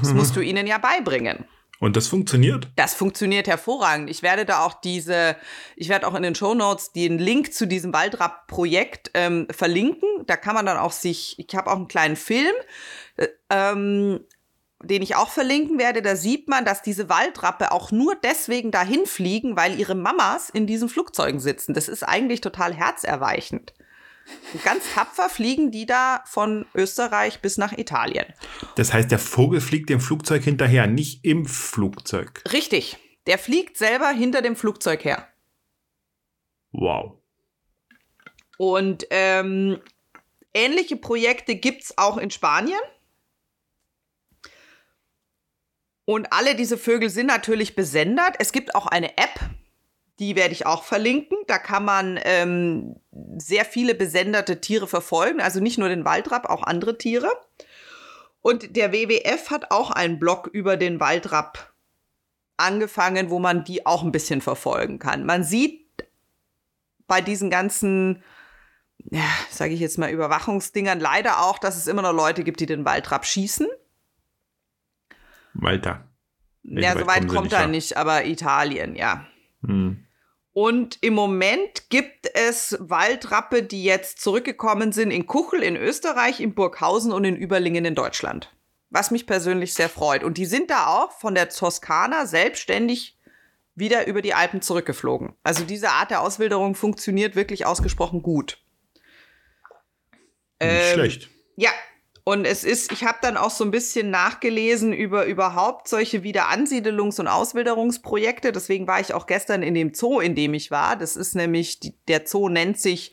[0.00, 1.44] Das musst du ihnen ja beibringen.
[1.78, 2.68] Und das funktioniert?
[2.76, 4.08] Das funktioniert hervorragend.
[4.08, 5.36] Ich werde da auch diese,
[5.76, 10.08] ich werde auch in den Show Notes den Link zu diesem Waldrapp-Projekt ähm, verlinken.
[10.26, 12.54] Da kann man dann auch sich, ich habe auch einen kleinen Film,
[13.16, 14.20] äh, ähm,
[14.82, 16.00] den ich auch verlinken werde.
[16.00, 20.66] Da sieht man, dass diese Waldrappe auch nur deswegen dahin fliegen, weil ihre Mamas in
[20.66, 21.74] diesen Flugzeugen sitzen.
[21.74, 23.74] Das ist eigentlich total herzerweichend.
[24.52, 28.26] Und ganz tapfer fliegen die da von Österreich bis nach Italien.
[28.76, 32.42] Das heißt, der Vogel fliegt dem Flugzeug hinterher, nicht im Flugzeug.
[32.52, 32.98] Richtig.
[33.26, 35.28] Der fliegt selber hinter dem Flugzeug her.
[36.72, 37.14] Wow.
[38.58, 39.80] Und ähm,
[40.54, 42.80] ähnliche Projekte gibt es auch in Spanien.
[46.04, 48.36] Und alle diese Vögel sind natürlich besendert.
[48.38, 49.40] Es gibt auch eine App,
[50.18, 51.36] die werde ich auch verlinken.
[51.46, 52.96] Da kann man ähm,
[53.36, 55.40] sehr viele besenderte Tiere verfolgen.
[55.40, 57.30] Also nicht nur den Waldrapp, auch andere Tiere.
[58.40, 61.72] Und der WWF hat auch einen Blog über den Waldrapp
[62.56, 65.26] angefangen, wo man die auch ein bisschen verfolgen kann.
[65.26, 65.86] Man sieht
[67.06, 68.22] bei diesen ganzen
[69.10, 72.66] ja, sage ich jetzt mal, Überwachungsdingern leider auch, dass es immer noch Leute gibt, die
[72.66, 73.68] den Waldrapp schießen.
[75.54, 76.04] Weiter.
[76.62, 79.26] Nee, ja, so weit kommt er nicht, aber Italien, ja.
[79.64, 80.05] Hm.
[80.56, 86.54] Und im Moment gibt es Waldrappe, die jetzt zurückgekommen sind in Kuchel in Österreich, in
[86.54, 88.54] Burghausen und in Überlingen in Deutschland.
[88.88, 90.24] Was mich persönlich sehr freut.
[90.24, 93.18] Und die sind da auch von der Toskana selbstständig
[93.74, 95.34] wieder über die Alpen zurückgeflogen.
[95.42, 98.58] Also diese Art der Auswilderung funktioniert wirklich ausgesprochen gut.
[100.62, 101.28] Nicht Ähm, schlecht.
[101.56, 101.70] Ja,
[102.28, 107.20] und es ist, ich habe dann auch so ein bisschen nachgelesen über überhaupt solche Wiederansiedelungs-
[107.20, 108.50] und Auswilderungsprojekte.
[108.50, 110.96] Deswegen war ich auch gestern in dem Zoo, in dem ich war.
[110.96, 113.12] Das ist nämlich, die, der Zoo nennt sich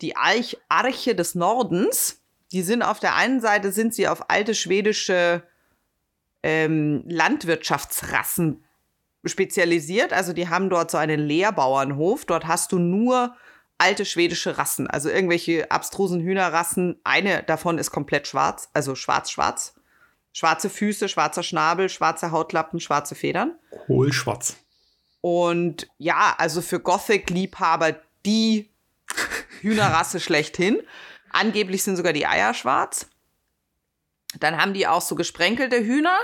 [0.00, 2.20] die Arch, Arche des Nordens.
[2.52, 5.42] Die sind auf der einen Seite sind sie auf alte schwedische
[6.44, 8.64] ähm, Landwirtschaftsrassen
[9.24, 10.12] spezialisiert.
[10.12, 12.24] Also die haben dort so einen Leerbauernhof.
[12.26, 13.34] Dort hast du nur
[13.78, 17.00] alte schwedische Rassen, also irgendwelche abstrusen Hühnerrassen.
[17.04, 19.74] Eine davon ist komplett schwarz, also schwarz-schwarz.
[20.32, 23.58] Schwarze Füße, schwarzer Schnabel, schwarze Hautlappen, schwarze Federn.
[23.86, 24.56] Kohlschwarz.
[25.22, 28.70] Und ja, also für Gothic-Liebhaber die
[29.60, 30.82] Hühnerrasse schlechthin.
[31.30, 33.08] Angeblich sind sogar die Eier schwarz.
[34.38, 36.18] Dann haben die auch so gesprenkelte Hühner.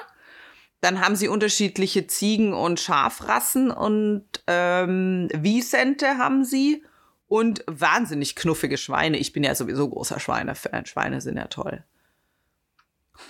[0.81, 6.85] Dann haben sie unterschiedliche Ziegen- und Schafrassen und ähm, Wiesente haben sie
[7.33, 9.17] und wahnsinnig knuffige Schweine.
[9.17, 10.85] Ich bin ja sowieso großer Schweine-Fan.
[10.85, 11.83] Schweine sind ja toll.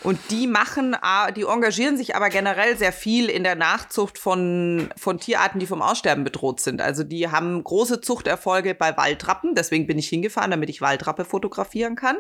[0.03, 0.97] Und die machen,
[1.37, 5.83] die engagieren sich aber generell sehr viel in der Nachzucht von, von Tierarten, die vom
[5.83, 6.81] Aussterben bedroht sind.
[6.81, 9.55] Also die haben große Zuchterfolge bei Waldrappen.
[9.55, 12.17] Deswegen bin ich hingefahren, damit ich Waldrappe fotografieren kann.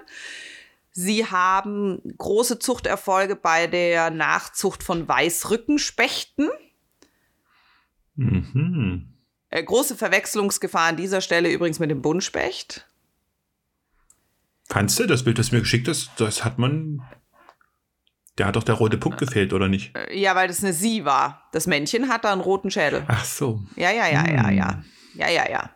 [0.92, 6.48] Sie haben große Zuchterfolge bei der Nachzucht von Weißrückenspechten.
[8.14, 9.11] Mhm.
[9.52, 12.86] Äh, große Verwechslungsgefahr an dieser Stelle übrigens mit dem Buntspecht.
[14.68, 17.02] Fandst du, das Bild, das mir geschickt ist, das hat man.
[18.38, 19.94] Der hat doch der rote Punkt gefehlt, oder nicht?
[19.94, 21.50] Äh, ja, weil das eine Sie war.
[21.52, 23.04] Das Männchen hat da einen roten Schädel.
[23.08, 23.62] Ach so.
[23.76, 24.34] Ja, ja, ja, hm.
[24.34, 24.82] ja, ja.
[25.14, 25.70] Ja, ja, ja.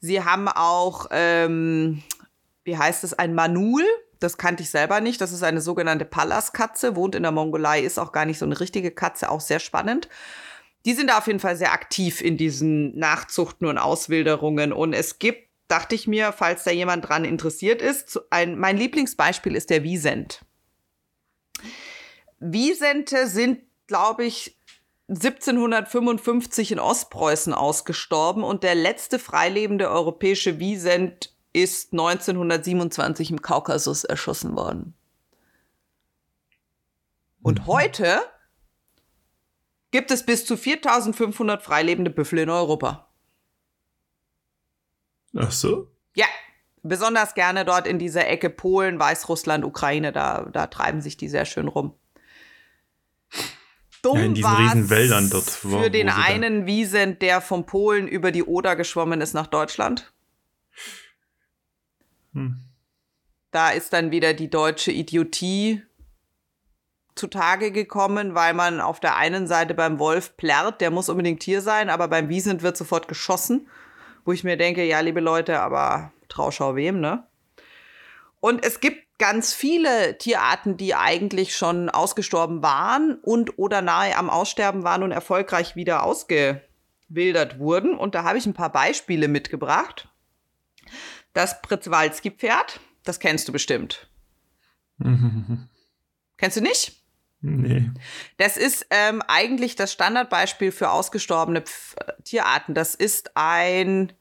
[0.00, 2.02] Sie haben auch, ähm,
[2.64, 3.84] wie heißt es, ein Manul.
[4.18, 5.20] Das kannte ich selber nicht.
[5.20, 8.58] Das ist eine sogenannte Pallas-Katze, wohnt in der Mongolei, ist auch gar nicht so eine
[8.58, 10.08] richtige Katze, auch sehr spannend.
[10.84, 14.72] Die sind da auf jeden Fall sehr aktiv in diesen Nachzuchten und Auswilderungen.
[14.72, 19.56] Und es gibt, dachte ich mir, falls da jemand dran interessiert ist, ein, mein Lieblingsbeispiel
[19.56, 20.44] ist der Wiesent.
[22.38, 24.58] Wiesente sind, glaube ich,
[25.08, 34.56] 1755 in Ostpreußen ausgestorben und der letzte freilebende europäische Wiesent ist 1927 im Kaukasus erschossen
[34.56, 34.94] worden.
[37.42, 37.66] Und mhm.
[37.66, 38.22] heute
[39.94, 43.06] gibt es bis zu 4500 freilebende Büffel in Europa.
[45.36, 45.88] Ach so?
[46.16, 46.26] Ja,
[46.82, 51.44] besonders gerne dort in dieser Ecke Polen, Weißrussland, Ukraine, da, da treiben sich die sehr
[51.44, 51.94] schön rum.
[54.02, 55.64] Dumm ja, in diesen riesen Wäldern dort.
[55.64, 60.12] Wo, für den einen Wiesent, der vom Polen über die Oder geschwommen ist nach Deutschland.
[62.32, 62.64] Hm.
[63.52, 65.82] Da ist dann wieder die deutsche Idiotie
[67.14, 71.60] zutage gekommen, weil man auf der einen Seite beim Wolf plärrt, der muss unbedingt hier
[71.60, 73.68] sein, aber beim Wiesent wird sofort geschossen,
[74.24, 77.26] wo ich mir denke, ja, liebe Leute, aber Trauschau wem, ne?
[78.40, 84.28] Und es gibt ganz viele Tierarten, die eigentlich schon ausgestorben waren und oder nahe am
[84.28, 87.96] Aussterben waren und erfolgreich wieder ausgewildert wurden.
[87.96, 90.08] Und da habe ich ein paar Beispiele mitgebracht.
[91.32, 94.08] Das Pritzwalski-Pferd, das kennst du bestimmt.
[96.36, 97.03] Kennst du nicht?
[97.46, 97.90] Nee.
[98.38, 102.74] Das ist ähm, eigentlich das Standardbeispiel für ausgestorbene Pf Tierarten.
[102.74, 104.12] Das ist ein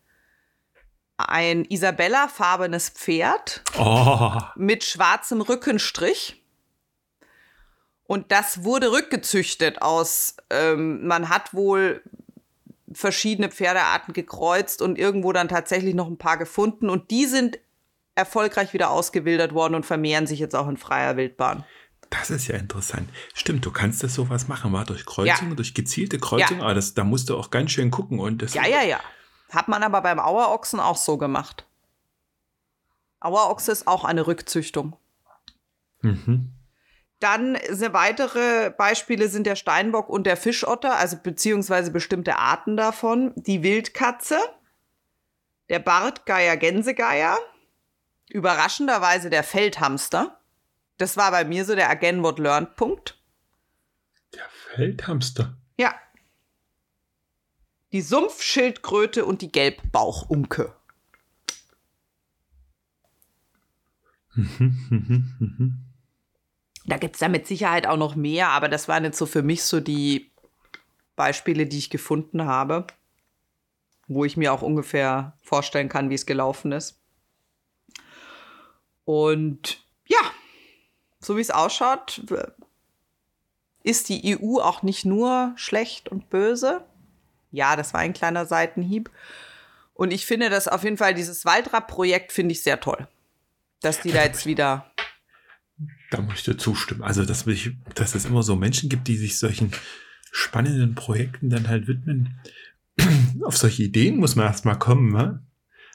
[1.15, 4.39] ein Isabella-farbenes Pferd oh.
[4.57, 6.43] mit schwarzem Rückenstrich.
[8.03, 12.01] Und das wurde rückgezüchtet aus, ähm, man hat wohl
[12.91, 17.59] verschiedene Pferdearten gekreuzt und irgendwo dann tatsächlich noch ein paar gefunden und die sind
[18.15, 21.63] erfolgreich wieder ausgewildert worden und vermehren sich jetzt auch in freier Wildbahn.
[22.19, 23.09] Das ist ja interessant.
[23.33, 25.55] Stimmt, du kannst das sowas machen, war durch Kreuzungen, ja.
[25.55, 26.65] durch gezielte Kreuzungen, ja.
[26.65, 28.53] aber das, da musst du auch ganz schön gucken und das.
[28.53, 28.99] Ja, ja, ja.
[29.51, 31.65] Hat man aber beim Auerochsen auch so gemacht.
[33.19, 34.95] Auerochse ist auch eine Rückzüchtung.
[36.01, 36.53] Mhm.
[37.19, 43.33] Dann sind weitere Beispiele sind der Steinbock und der Fischotter, also beziehungsweise bestimmte Arten davon.
[43.35, 44.37] Die Wildkatze,
[45.69, 47.39] der Bartgeier, Gänsegeier,
[48.29, 50.39] überraschenderweise der Feldhamster.
[51.03, 53.19] Das war bei mir so der Again What Learned Punkt.
[54.33, 55.57] Der Feldhamster.
[55.75, 55.93] Ja.
[57.91, 60.73] Die Sumpfschildkröte und die Gelbbauchunke.
[66.85, 69.41] Da gibt es da mit Sicherheit auch noch mehr, aber das waren jetzt so für
[69.41, 70.31] mich so die
[71.15, 72.87] Beispiele, die ich gefunden habe,
[74.07, 77.01] wo ich mir auch ungefähr vorstellen kann, wie es gelaufen ist.
[79.05, 80.19] Und ja,
[81.23, 82.21] so wie es ausschaut,
[83.83, 86.83] ist die EU auch nicht nur schlecht und böse.
[87.51, 89.09] Ja, das war ein kleiner Seitenhieb.
[89.93, 93.07] Und ich finde das auf jeden Fall, dieses Waldrapp-Projekt finde ich sehr toll.
[93.81, 94.91] Dass die da jetzt wieder.
[96.09, 97.03] Da muss ich dir zustimmen.
[97.03, 99.71] Also, dass, ich, dass es immer so Menschen gibt, die sich solchen
[100.31, 102.39] spannenden Projekten dann halt widmen.
[103.43, 105.45] Auf solche Ideen muss man erstmal kommen, ne?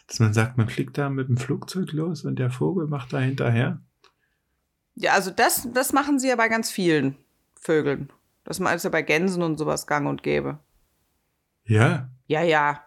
[0.07, 3.18] Dass man sagt, man fliegt da mit dem Flugzeug los und der Vogel macht da
[3.18, 3.83] hinterher.
[5.01, 7.16] Ja, also das, das machen sie ja bei ganz vielen
[7.55, 8.12] Vögeln.
[8.44, 10.59] Das ist ja bei Gänsen und sowas gang und gäbe.
[11.64, 12.09] Ja?
[12.26, 12.84] Ja, ja.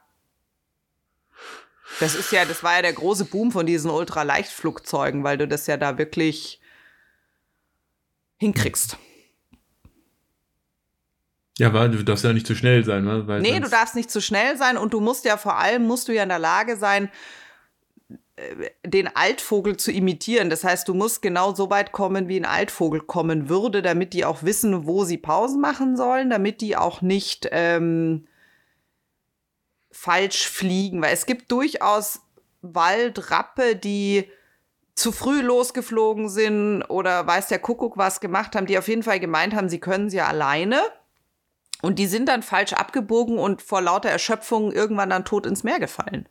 [2.02, 5.68] Das ist ja, das war ja der große Boom von diesen Ultraleichtflugzeugen, weil du das
[5.68, 6.60] ja da wirklich
[8.38, 8.98] hinkriegst.
[11.60, 13.28] Ja, weil du darfst ja nicht zu schnell sein, ne?
[13.28, 16.08] Weil nee, du darfst nicht zu schnell sein und du musst ja vor allem, musst
[16.08, 17.10] du ja in der Lage sein,
[18.86, 20.50] den Altvogel zu imitieren.
[20.50, 24.26] Das heißt, du musst genau so weit kommen, wie ein Altvogel kommen würde, damit die
[24.26, 28.28] auch wissen, wo sie Pausen machen sollen, damit die auch nicht ähm,
[29.92, 31.02] falsch fliegen.
[31.02, 32.22] Weil es gibt durchaus
[32.62, 34.30] Waldrappe, die
[34.96, 39.20] zu früh losgeflogen sind oder weiß der Kuckuck was gemacht haben, die auf jeden Fall
[39.20, 40.82] gemeint haben, sie können sie alleine.
[41.82, 45.80] Und die sind dann falsch abgebogen und vor lauter Erschöpfung irgendwann dann tot ins Meer
[45.80, 46.30] gefallen.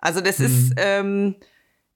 [0.00, 0.46] Also das mhm.
[0.46, 1.36] ist, ähm,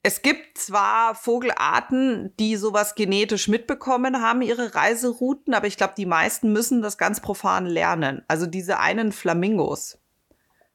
[0.02, 6.04] es gibt zwar Vogelarten, die sowas genetisch mitbekommen haben, ihre Reiserouten, aber ich glaube, die
[6.04, 8.22] meisten müssen das ganz profan lernen.
[8.28, 9.98] Also diese einen Flamingos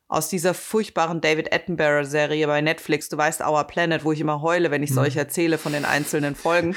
[0.08, 4.72] aus dieser furchtbaren David Attenborough-Serie bei Netflix, du weißt Our Planet, wo ich immer heule,
[4.72, 4.96] wenn ich mhm.
[4.96, 6.76] solch erzähle von den einzelnen Folgen.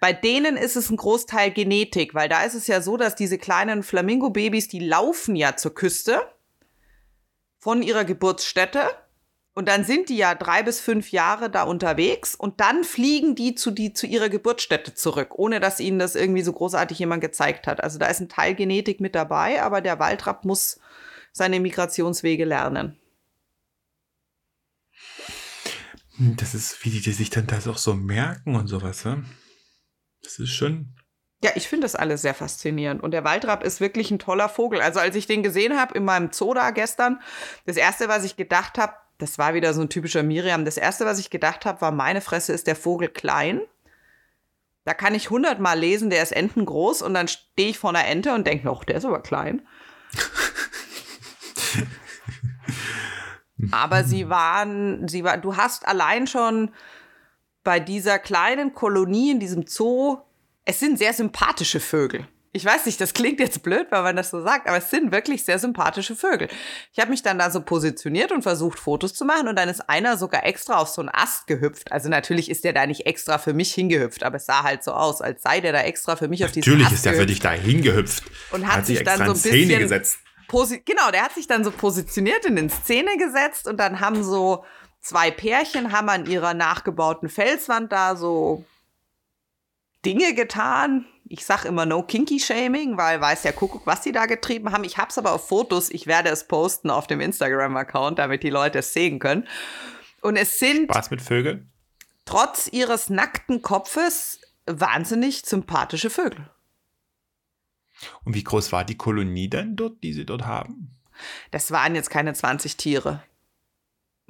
[0.00, 3.38] Bei denen ist es ein Großteil Genetik, weil da ist es ja so, dass diese
[3.38, 6.20] kleinen Flamingo-Babys, die laufen ja zur Küste
[7.58, 8.82] von ihrer Geburtsstätte
[9.54, 13.54] und dann sind die ja drei bis fünf Jahre da unterwegs und dann fliegen die
[13.54, 17.66] zu, die zu ihrer Geburtsstätte zurück, ohne dass ihnen das irgendwie so großartig jemand gezeigt
[17.66, 17.82] hat.
[17.82, 20.80] Also da ist ein Teil Genetik mit dabei, aber der Waldrapp muss
[21.32, 22.98] seine Migrationswege lernen.
[26.18, 29.24] Das ist, wie die, die sich dann das auch so merken und sowas, ne?
[30.22, 30.94] Das ist schon.
[31.42, 33.02] Ja, ich finde das alles sehr faszinierend.
[33.02, 34.80] Und der Waldrapp ist wirklich ein toller Vogel.
[34.80, 37.20] Also als ich den gesehen habe in meinem Zoo da gestern,
[37.66, 40.64] das erste, was ich gedacht habe, das war wieder so ein typischer Miriam.
[40.64, 43.60] Das erste, was ich gedacht habe, war, meine Fresse ist der Vogel klein.
[44.84, 48.34] Da kann ich hundertmal lesen, der ist entengroß und dann stehe ich vor einer Ente
[48.34, 49.62] und denke, oh, der ist aber klein.
[53.70, 56.72] aber sie waren, sie war, du hast allein schon
[57.62, 60.18] bei dieser kleinen Kolonie in diesem Zoo,
[60.64, 62.26] es sind sehr sympathische Vögel.
[62.54, 65.10] Ich weiß nicht, das klingt jetzt blöd, weil man das so sagt, aber es sind
[65.10, 66.48] wirklich sehr sympathische Vögel.
[66.92, 69.88] Ich habe mich dann da so positioniert und versucht, Fotos zu machen und dann ist
[69.88, 71.90] einer sogar extra auf so einen Ast gehüpft.
[71.90, 74.92] Also natürlich ist der da nicht extra für mich hingehüpft, aber es sah halt so
[74.92, 77.40] aus, als sei der da extra für mich auf diesen Natürlich ist der für dich
[77.40, 78.24] da hingehüpft.
[78.50, 80.18] Und hat, hat sich dann so ein bisschen Szene gesetzt.
[80.84, 84.66] Genau, der hat sich dann so positioniert und in Szene gesetzt und dann haben so
[85.00, 88.64] zwei Pärchen haben an ihrer nachgebauten Felswand da so
[90.04, 91.06] Dinge getan.
[91.32, 94.84] Ich sag immer no kinky shaming, weil weiß ja Kuckuck, was sie da getrieben haben.
[94.84, 95.88] Ich hab's aber auf Fotos.
[95.88, 99.48] Ich werde es posten auf dem Instagram Account, damit die Leute es sehen können.
[100.20, 101.72] Und es sind Spaß mit Vögeln.
[102.26, 106.50] Trotz ihres nackten Kopfes wahnsinnig sympathische Vögel.
[108.24, 110.98] Und wie groß war die Kolonie denn dort, die sie dort haben?
[111.50, 113.22] Das waren jetzt keine 20 Tiere.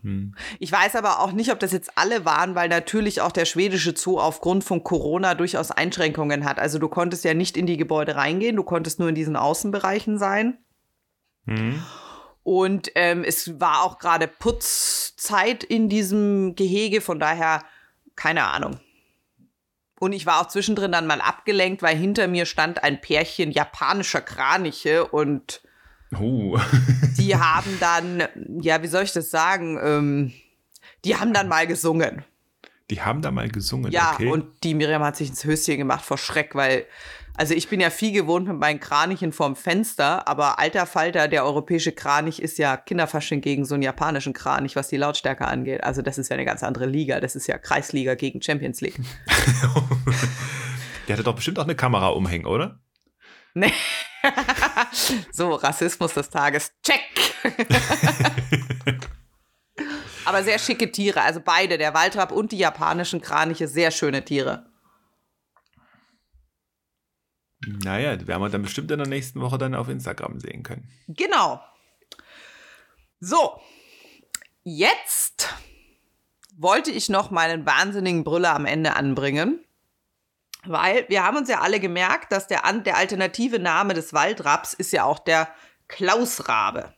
[0.02, 0.34] Hm.
[0.58, 3.96] Ich weiß aber auch nicht, ob das jetzt alle waren, weil natürlich auch der schwedische
[3.96, 6.58] Zoo aufgrund von Corona durchaus Einschränkungen hat.
[6.58, 10.18] Also du konntest ja nicht in die Gebäude reingehen, du konntest nur in diesen Außenbereichen
[10.18, 10.58] sein.
[11.44, 11.82] Mhm.
[12.42, 17.64] Und ähm, es war auch gerade Putzzeit in diesem Gehege, von daher
[18.16, 18.80] keine Ahnung.
[20.00, 24.20] Und ich war auch zwischendrin dann mal abgelenkt, weil hinter mir stand ein Pärchen japanischer
[24.20, 25.62] Kraniche und
[26.18, 26.58] Oh.
[27.18, 28.24] die haben dann,
[28.60, 29.78] ja, wie soll ich das sagen?
[29.82, 30.32] Ähm,
[31.04, 32.24] die haben dann mal gesungen.
[32.90, 34.26] Die haben da mal gesungen, ja, okay.
[34.28, 36.84] und die Miriam hat sich ins Höschen gemacht vor Schreck, weil,
[37.34, 41.46] also ich bin ja viel gewohnt mit meinen Kranichen vorm Fenster, aber alter Falter, der
[41.46, 45.82] europäische Kranich ist ja Kinderfasching gegen so einen japanischen Kranich, was die Lautstärke angeht.
[45.82, 47.20] Also das ist ja eine ganz andere Liga.
[47.20, 49.00] Das ist ja Kreisliga gegen Champions League.
[51.08, 52.81] der hatte doch bestimmt auch eine Kamera umhängen, oder?
[53.54, 53.72] Nee.
[55.32, 56.72] so, Rassismus des Tages.
[56.82, 57.00] Check.
[60.24, 64.66] Aber sehr schicke Tiere, also beide, der Waldrapp und die japanischen Kraniche, sehr schöne Tiere.
[67.66, 70.88] Naja, die werden wir dann bestimmt in der nächsten Woche dann auf Instagram sehen können.
[71.08, 71.60] Genau.
[73.20, 73.60] So,
[74.64, 75.48] jetzt
[76.56, 79.64] wollte ich noch meinen wahnsinnigen Brüller am Ende anbringen.
[80.64, 84.92] Weil wir haben uns ja alle gemerkt, dass der, der alternative Name des Waldraps ist
[84.92, 85.48] ja auch der
[85.88, 86.94] Klausrabe.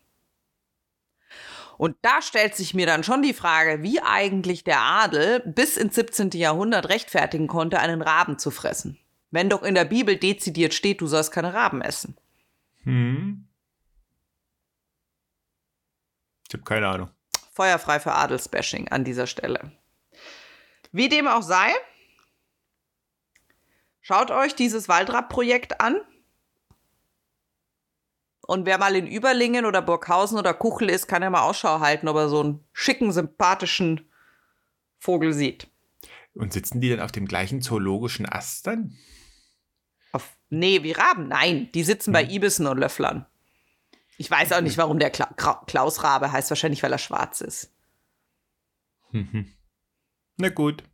[1.77, 5.97] Und da stellt sich mir dann schon die Frage, wie eigentlich der Adel bis ins
[5.97, 6.31] 17.
[6.31, 8.99] Jahrhundert rechtfertigen konnte, einen Raben zu fressen.
[9.31, 12.17] Wenn doch in der Bibel dezidiert steht, du sollst keine Raben essen.
[12.85, 13.49] Hm.
[16.47, 17.11] Ich habe keine Ahnung.
[17.53, 19.73] Feuerfrei für Adelsbashing an dieser Stelle.
[20.93, 21.73] Wie dem auch sei,
[24.07, 25.97] Schaut euch dieses Waldrapp-Projekt an.
[28.43, 32.07] Und wer mal in Überlingen oder Burghausen oder Kuchel ist, kann ja mal Ausschau halten,
[32.09, 34.07] ob er so einen schicken, sympathischen
[34.99, 35.69] Vogel sieht.
[36.35, 38.95] Und sitzen die dann auf dem gleichen zoologischen Ast dann?
[40.13, 41.29] Auf, nee, wie Raben.
[41.29, 43.25] Nein, die sitzen bei Ibissen und Löfflern.
[44.19, 45.33] Ich weiß auch nicht, warum der Kla
[45.67, 46.51] Klaus Rabe heißt.
[46.51, 47.73] Wahrscheinlich, weil er schwarz ist.
[50.37, 50.85] Na gut.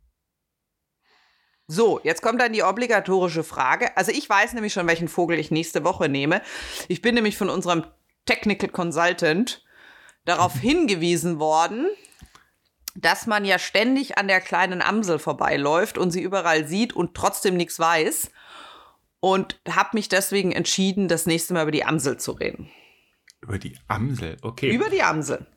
[1.71, 3.95] So, jetzt kommt dann die obligatorische Frage.
[3.95, 6.41] Also ich weiß nämlich schon, welchen Vogel ich nächste Woche nehme.
[6.89, 7.85] Ich bin nämlich von unserem
[8.25, 9.63] Technical Consultant
[10.25, 11.87] darauf hingewiesen worden,
[12.95, 17.55] dass man ja ständig an der kleinen Amsel vorbeiläuft und sie überall sieht und trotzdem
[17.55, 18.31] nichts weiß.
[19.21, 22.69] Und habe mich deswegen entschieden, das nächste Mal über die Amsel zu reden.
[23.39, 24.75] Über die Amsel, okay.
[24.75, 25.47] Über die Amsel.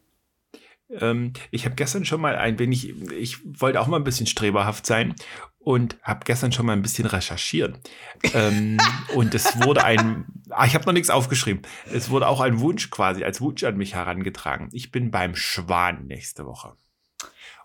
[0.90, 4.86] Ähm, ich habe gestern schon mal ein wenig, ich wollte auch mal ein bisschen streberhaft
[4.86, 5.16] sein
[5.64, 7.80] und habe gestern schon mal ein bisschen recherchiert.
[8.34, 8.78] ähm,
[9.14, 11.62] und es wurde ein, ah, ich habe noch nichts aufgeschrieben.
[11.92, 14.68] Es wurde auch ein Wunsch quasi als Wunsch an mich herangetragen.
[14.72, 16.76] Ich bin beim Schwan nächste Woche.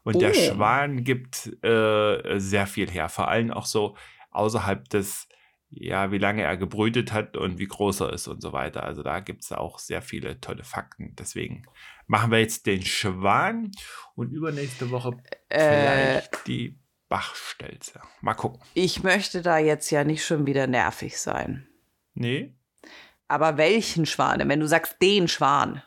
[0.04, 0.20] Und oh.
[0.20, 3.98] der Schwan gibt äh, sehr viel her, vor allem auch so
[4.32, 5.28] außerhalb des,
[5.70, 8.84] ja, wie lange er gebrütet hat und wie groß er ist und so weiter.
[8.84, 11.16] Also da gibt es auch sehr viele tolle Fakten.
[11.20, 11.64] Deswegen
[12.08, 13.72] machen wir jetzt den Schwan
[14.16, 15.18] und übernächste Woche
[15.50, 16.80] äh, vielleicht die
[17.10, 18.02] Bachstelze.
[18.22, 18.62] Mal gucken.
[18.76, 21.68] Ich möchte da jetzt ja nicht schon wieder nervig sein.
[22.14, 22.54] Nee.
[23.28, 24.48] Aber welchen Schwan?
[24.48, 25.84] Wenn du sagst den Schwan.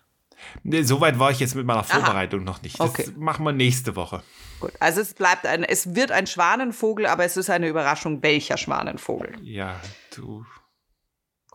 [0.65, 2.47] Nee, Soweit war ich jetzt mit meiner Vorbereitung Aha.
[2.47, 2.81] noch nicht.
[2.81, 3.13] Das okay.
[3.17, 4.23] machen wir nächste Woche.
[4.61, 8.57] Gut, also es bleibt ein, es wird ein Schwanenvogel, aber es ist eine Überraschung, welcher
[8.57, 9.37] Schwanenvogel.
[9.43, 9.81] Ja,
[10.15, 10.45] du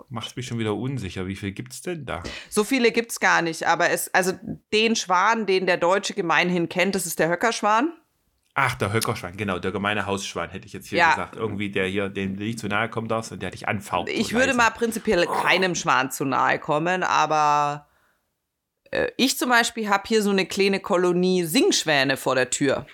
[0.09, 1.27] machst mich schon wieder unsicher.
[1.27, 2.23] Wie viel gibt es denn da?
[2.49, 4.33] So viele gibt es gar nicht, aber es, also
[4.73, 7.93] den Schwan, den der Deutsche gemeinhin kennt, das ist der Höckerschwan.
[8.59, 11.11] Ach, der Höckerschwan, genau, der gemeine Hausschwan hätte ich jetzt hier ja.
[11.11, 11.35] gesagt.
[11.35, 14.09] Irgendwie der hier, dem du nicht zu nahe kommen darfst und der dich anfaucht.
[14.09, 17.87] Ich würde mal prinzipiell keinem Schwan zu nahe kommen, aber
[18.89, 22.87] äh, ich zum Beispiel habe hier so eine kleine Kolonie Singschwäne vor der Tür.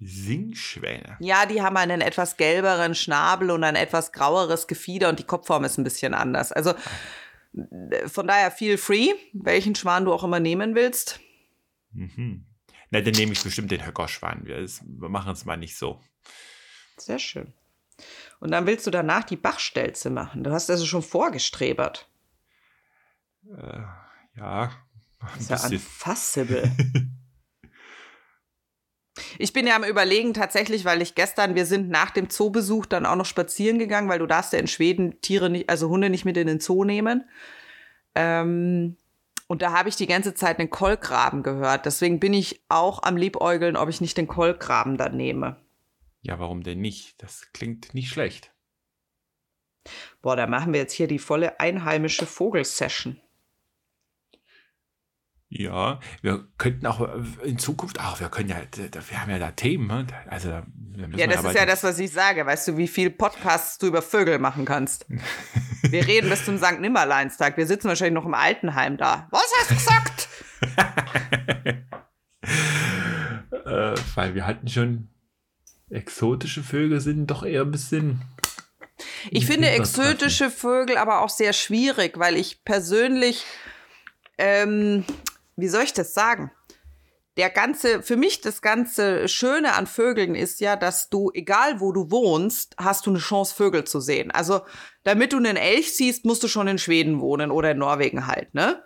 [0.00, 1.16] Singschwäne?
[1.18, 5.64] Ja, die haben einen etwas gelberen Schnabel und ein etwas graueres Gefieder und die Kopfform
[5.64, 6.52] ist ein bisschen anders.
[6.52, 6.74] Also
[8.04, 11.20] von daher feel free, welchen Schwan du auch immer nehmen willst.
[11.92, 12.44] Mhm.
[12.90, 14.46] Na, dann nehme ich bestimmt den Höckerschwan.
[14.46, 16.00] Wir, wir machen es mal nicht so.
[16.96, 17.52] Sehr schön.
[18.40, 20.44] Und dann willst du danach die Bachstelze machen.
[20.44, 22.08] Du hast also schon vorgestrebert.
[23.46, 23.82] Äh,
[24.36, 24.72] ja.
[25.20, 26.70] Das ist ja unfassable.
[29.38, 33.06] Ich bin ja am überlegen tatsächlich, weil ich gestern, wir sind nach dem Zoobesuch dann
[33.06, 36.24] auch noch spazieren gegangen, weil du darfst ja in Schweden Tiere nicht, also Hunde nicht
[36.24, 37.28] mit in den Zoo nehmen.
[38.14, 38.96] Ähm,
[39.46, 41.86] und da habe ich die ganze Zeit einen Kolkraben gehört.
[41.86, 45.56] Deswegen bin ich auch am Liebäugeln, ob ich nicht den Kolkraben dann nehme.
[46.22, 47.22] Ja, warum denn nicht?
[47.22, 48.52] Das klingt nicht schlecht.
[50.22, 53.20] Boah, da machen wir jetzt hier die volle einheimische Vogelsession.
[55.56, 57.08] Ja, wir könnten auch
[57.44, 58.56] in Zukunft, ach, wir können ja,
[59.08, 60.04] wir haben ja da Themen, ne?
[60.26, 60.48] also
[61.16, 62.44] Ja, das ist ja das, was ich sage.
[62.44, 65.06] Weißt du, wie viel Podcasts du über Vögel machen kannst?
[65.82, 66.80] wir reden bis zum St.
[66.80, 67.56] Nimmerleinstag.
[67.56, 69.28] Wir sitzen wahrscheinlich noch im Altenheim da.
[69.30, 70.28] Was hast du gesagt?
[73.64, 75.06] äh, weil wir hatten schon
[75.88, 78.22] exotische Vögel sind doch eher ein bisschen.
[79.30, 83.44] Ich finde exotische Vögel aber auch sehr schwierig, weil ich persönlich
[84.38, 85.04] ähm,
[85.56, 86.50] wie soll ich das sagen?
[87.36, 91.90] Der ganze, für mich das ganze Schöne an Vögeln ist ja, dass du, egal wo
[91.90, 94.30] du wohnst, hast du eine Chance, Vögel zu sehen.
[94.30, 94.60] Also,
[95.02, 98.54] damit du einen Elch siehst, musst du schon in Schweden wohnen oder in Norwegen halt,
[98.54, 98.82] ne?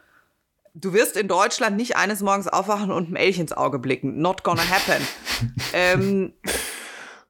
[0.75, 4.21] Du wirst in Deutschland nicht eines Morgens aufwachen und einem Elch ins Auge blicken.
[4.21, 5.07] Not gonna happen.
[5.73, 6.33] ähm,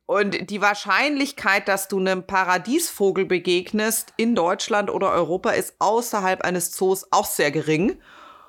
[0.07, 6.73] und die Wahrscheinlichkeit, dass du einem Paradiesvogel begegnest in Deutschland oder Europa, ist außerhalb eines
[6.73, 7.99] Zoos auch sehr gering.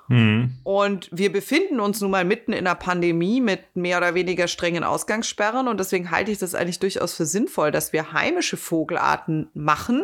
[0.09, 0.57] Mhm.
[0.63, 4.83] Und wir befinden uns nun mal mitten in einer Pandemie mit mehr oder weniger strengen
[4.83, 5.67] Ausgangssperren.
[5.67, 10.03] Und deswegen halte ich das eigentlich durchaus für sinnvoll, dass wir heimische Vogelarten machen,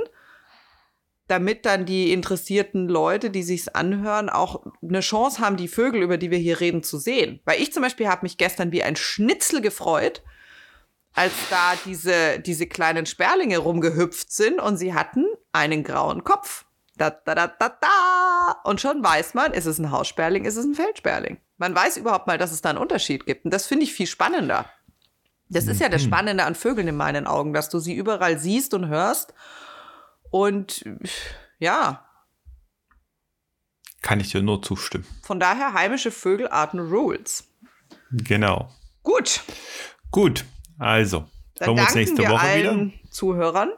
[1.27, 6.19] damit dann die interessierten Leute, die sich's anhören, auch eine Chance haben, die Vögel, über
[6.19, 7.41] die wir hier reden, zu sehen.
[7.44, 10.22] Weil ich zum Beispiel habe mich gestern wie ein Schnitzel gefreut,
[11.14, 16.65] als da diese, diese kleinen Sperlinge rumgehüpft sind und sie hatten einen grauen Kopf.
[16.97, 18.61] Da, da, da, da, da.
[18.63, 21.38] Und schon weiß man, ist es ein Haussperling, ist es ein Feldsperling.
[21.57, 23.45] Man weiß überhaupt mal, dass es da einen Unterschied gibt.
[23.45, 24.65] Und das finde ich viel spannender.
[25.49, 26.07] Das ist ja das mhm.
[26.07, 29.34] Spannende an Vögeln in meinen Augen, dass du sie überall siehst und hörst.
[30.31, 30.84] Und
[31.59, 32.05] ja.
[34.01, 35.05] Kann ich dir nur zustimmen.
[35.23, 37.47] Von daher heimische Vögelarten Rules.
[38.11, 38.69] Genau.
[39.03, 39.41] Gut.
[40.11, 40.45] Gut.
[40.77, 43.11] Also, Dann kommen wir uns nächste wir Woche allen wieder.
[43.11, 43.69] Zuhörern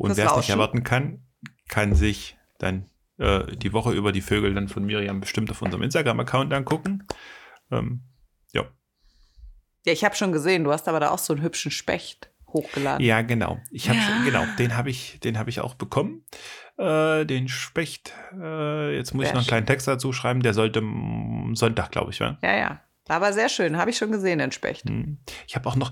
[0.00, 1.22] und wer es nicht erwarten kann,
[1.68, 2.86] kann sich dann
[3.18, 7.06] äh, die Woche über die Vögel dann von Miriam bestimmt auf unserem Instagram-Account angucken.
[7.70, 8.02] Ähm,
[8.52, 8.64] ja.
[9.86, 13.04] Ja, ich habe schon gesehen, du hast aber da auch so einen hübschen Specht hochgeladen.
[13.04, 13.60] Ja, genau.
[13.70, 14.22] Ich habe Ja.
[14.24, 16.24] genau, den habe ich, den habe ich auch bekommen.
[16.78, 18.14] Äh, den Specht.
[18.40, 20.42] Äh, jetzt muss Sehr ich noch einen kleinen Text dazu schreiben.
[20.42, 20.82] Der sollte
[21.52, 22.38] Sonntag, glaube ich, werden.
[22.42, 22.80] Ja, ja.
[23.10, 24.88] Aber sehr schön, habe ich schon gesehen, den Specht.
[24.88, 25.18] Hm.
[25.48, 25.90] Ich habe auch noch,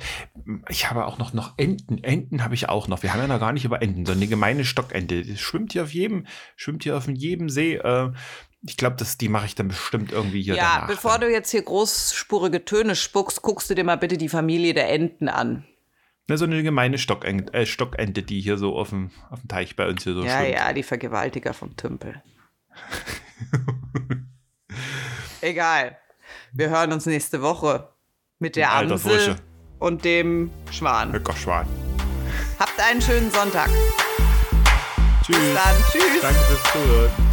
[0.68, 2.04] ich habe auch noch, noch Enten.
[2.04, 3.02] Enten habe ich auch noch.
[3.02, 5.22] Wir haben ja noch gar nicht über Enten, sondern die gemeine Stockente.
[5.22, 7.74] Die schwimmt hier auf jedem, schwimmt hier auf jedem See.
[7.74, 8.12] Äh,
[8.62, 10.86] ich glaube, die mache ich dann bestimmt irgendwie hier Ja, danach.
[10.86, 14.88] bevor du jetzt hier großspurige Töne spuckst, guckst du dir mal bitte die Familie der
[14.88, 15.64] Enten an.
[16.28, 19.74] Ne, so eine gemeine Stockente, äh, Stockente, die hier so auf dem, auf dem Teich
[19.74, 20.54] bei uns hier so ja, schwimmt.
[20.54, 22.22] ja, die Vergewaltiger vom Tümpel.
[25.40, 25.96] Egal.
[26.52, 27.88] Wir hören uns nächste Woche
[28.38, 29.36] mit der Amsel
[29.78, 31.12] und dem Schwan.
[31.12, 31.66] Höckerschwan.
[32.58, 33.68] Habt einen schönen Sonntag.
[35.22, 35.36] Tschüss.
[35.36, 35.76] Bis dann.
[35.90, 36.22] Tschüss.
[36.22, 37.27] Danke fürs Zuhören.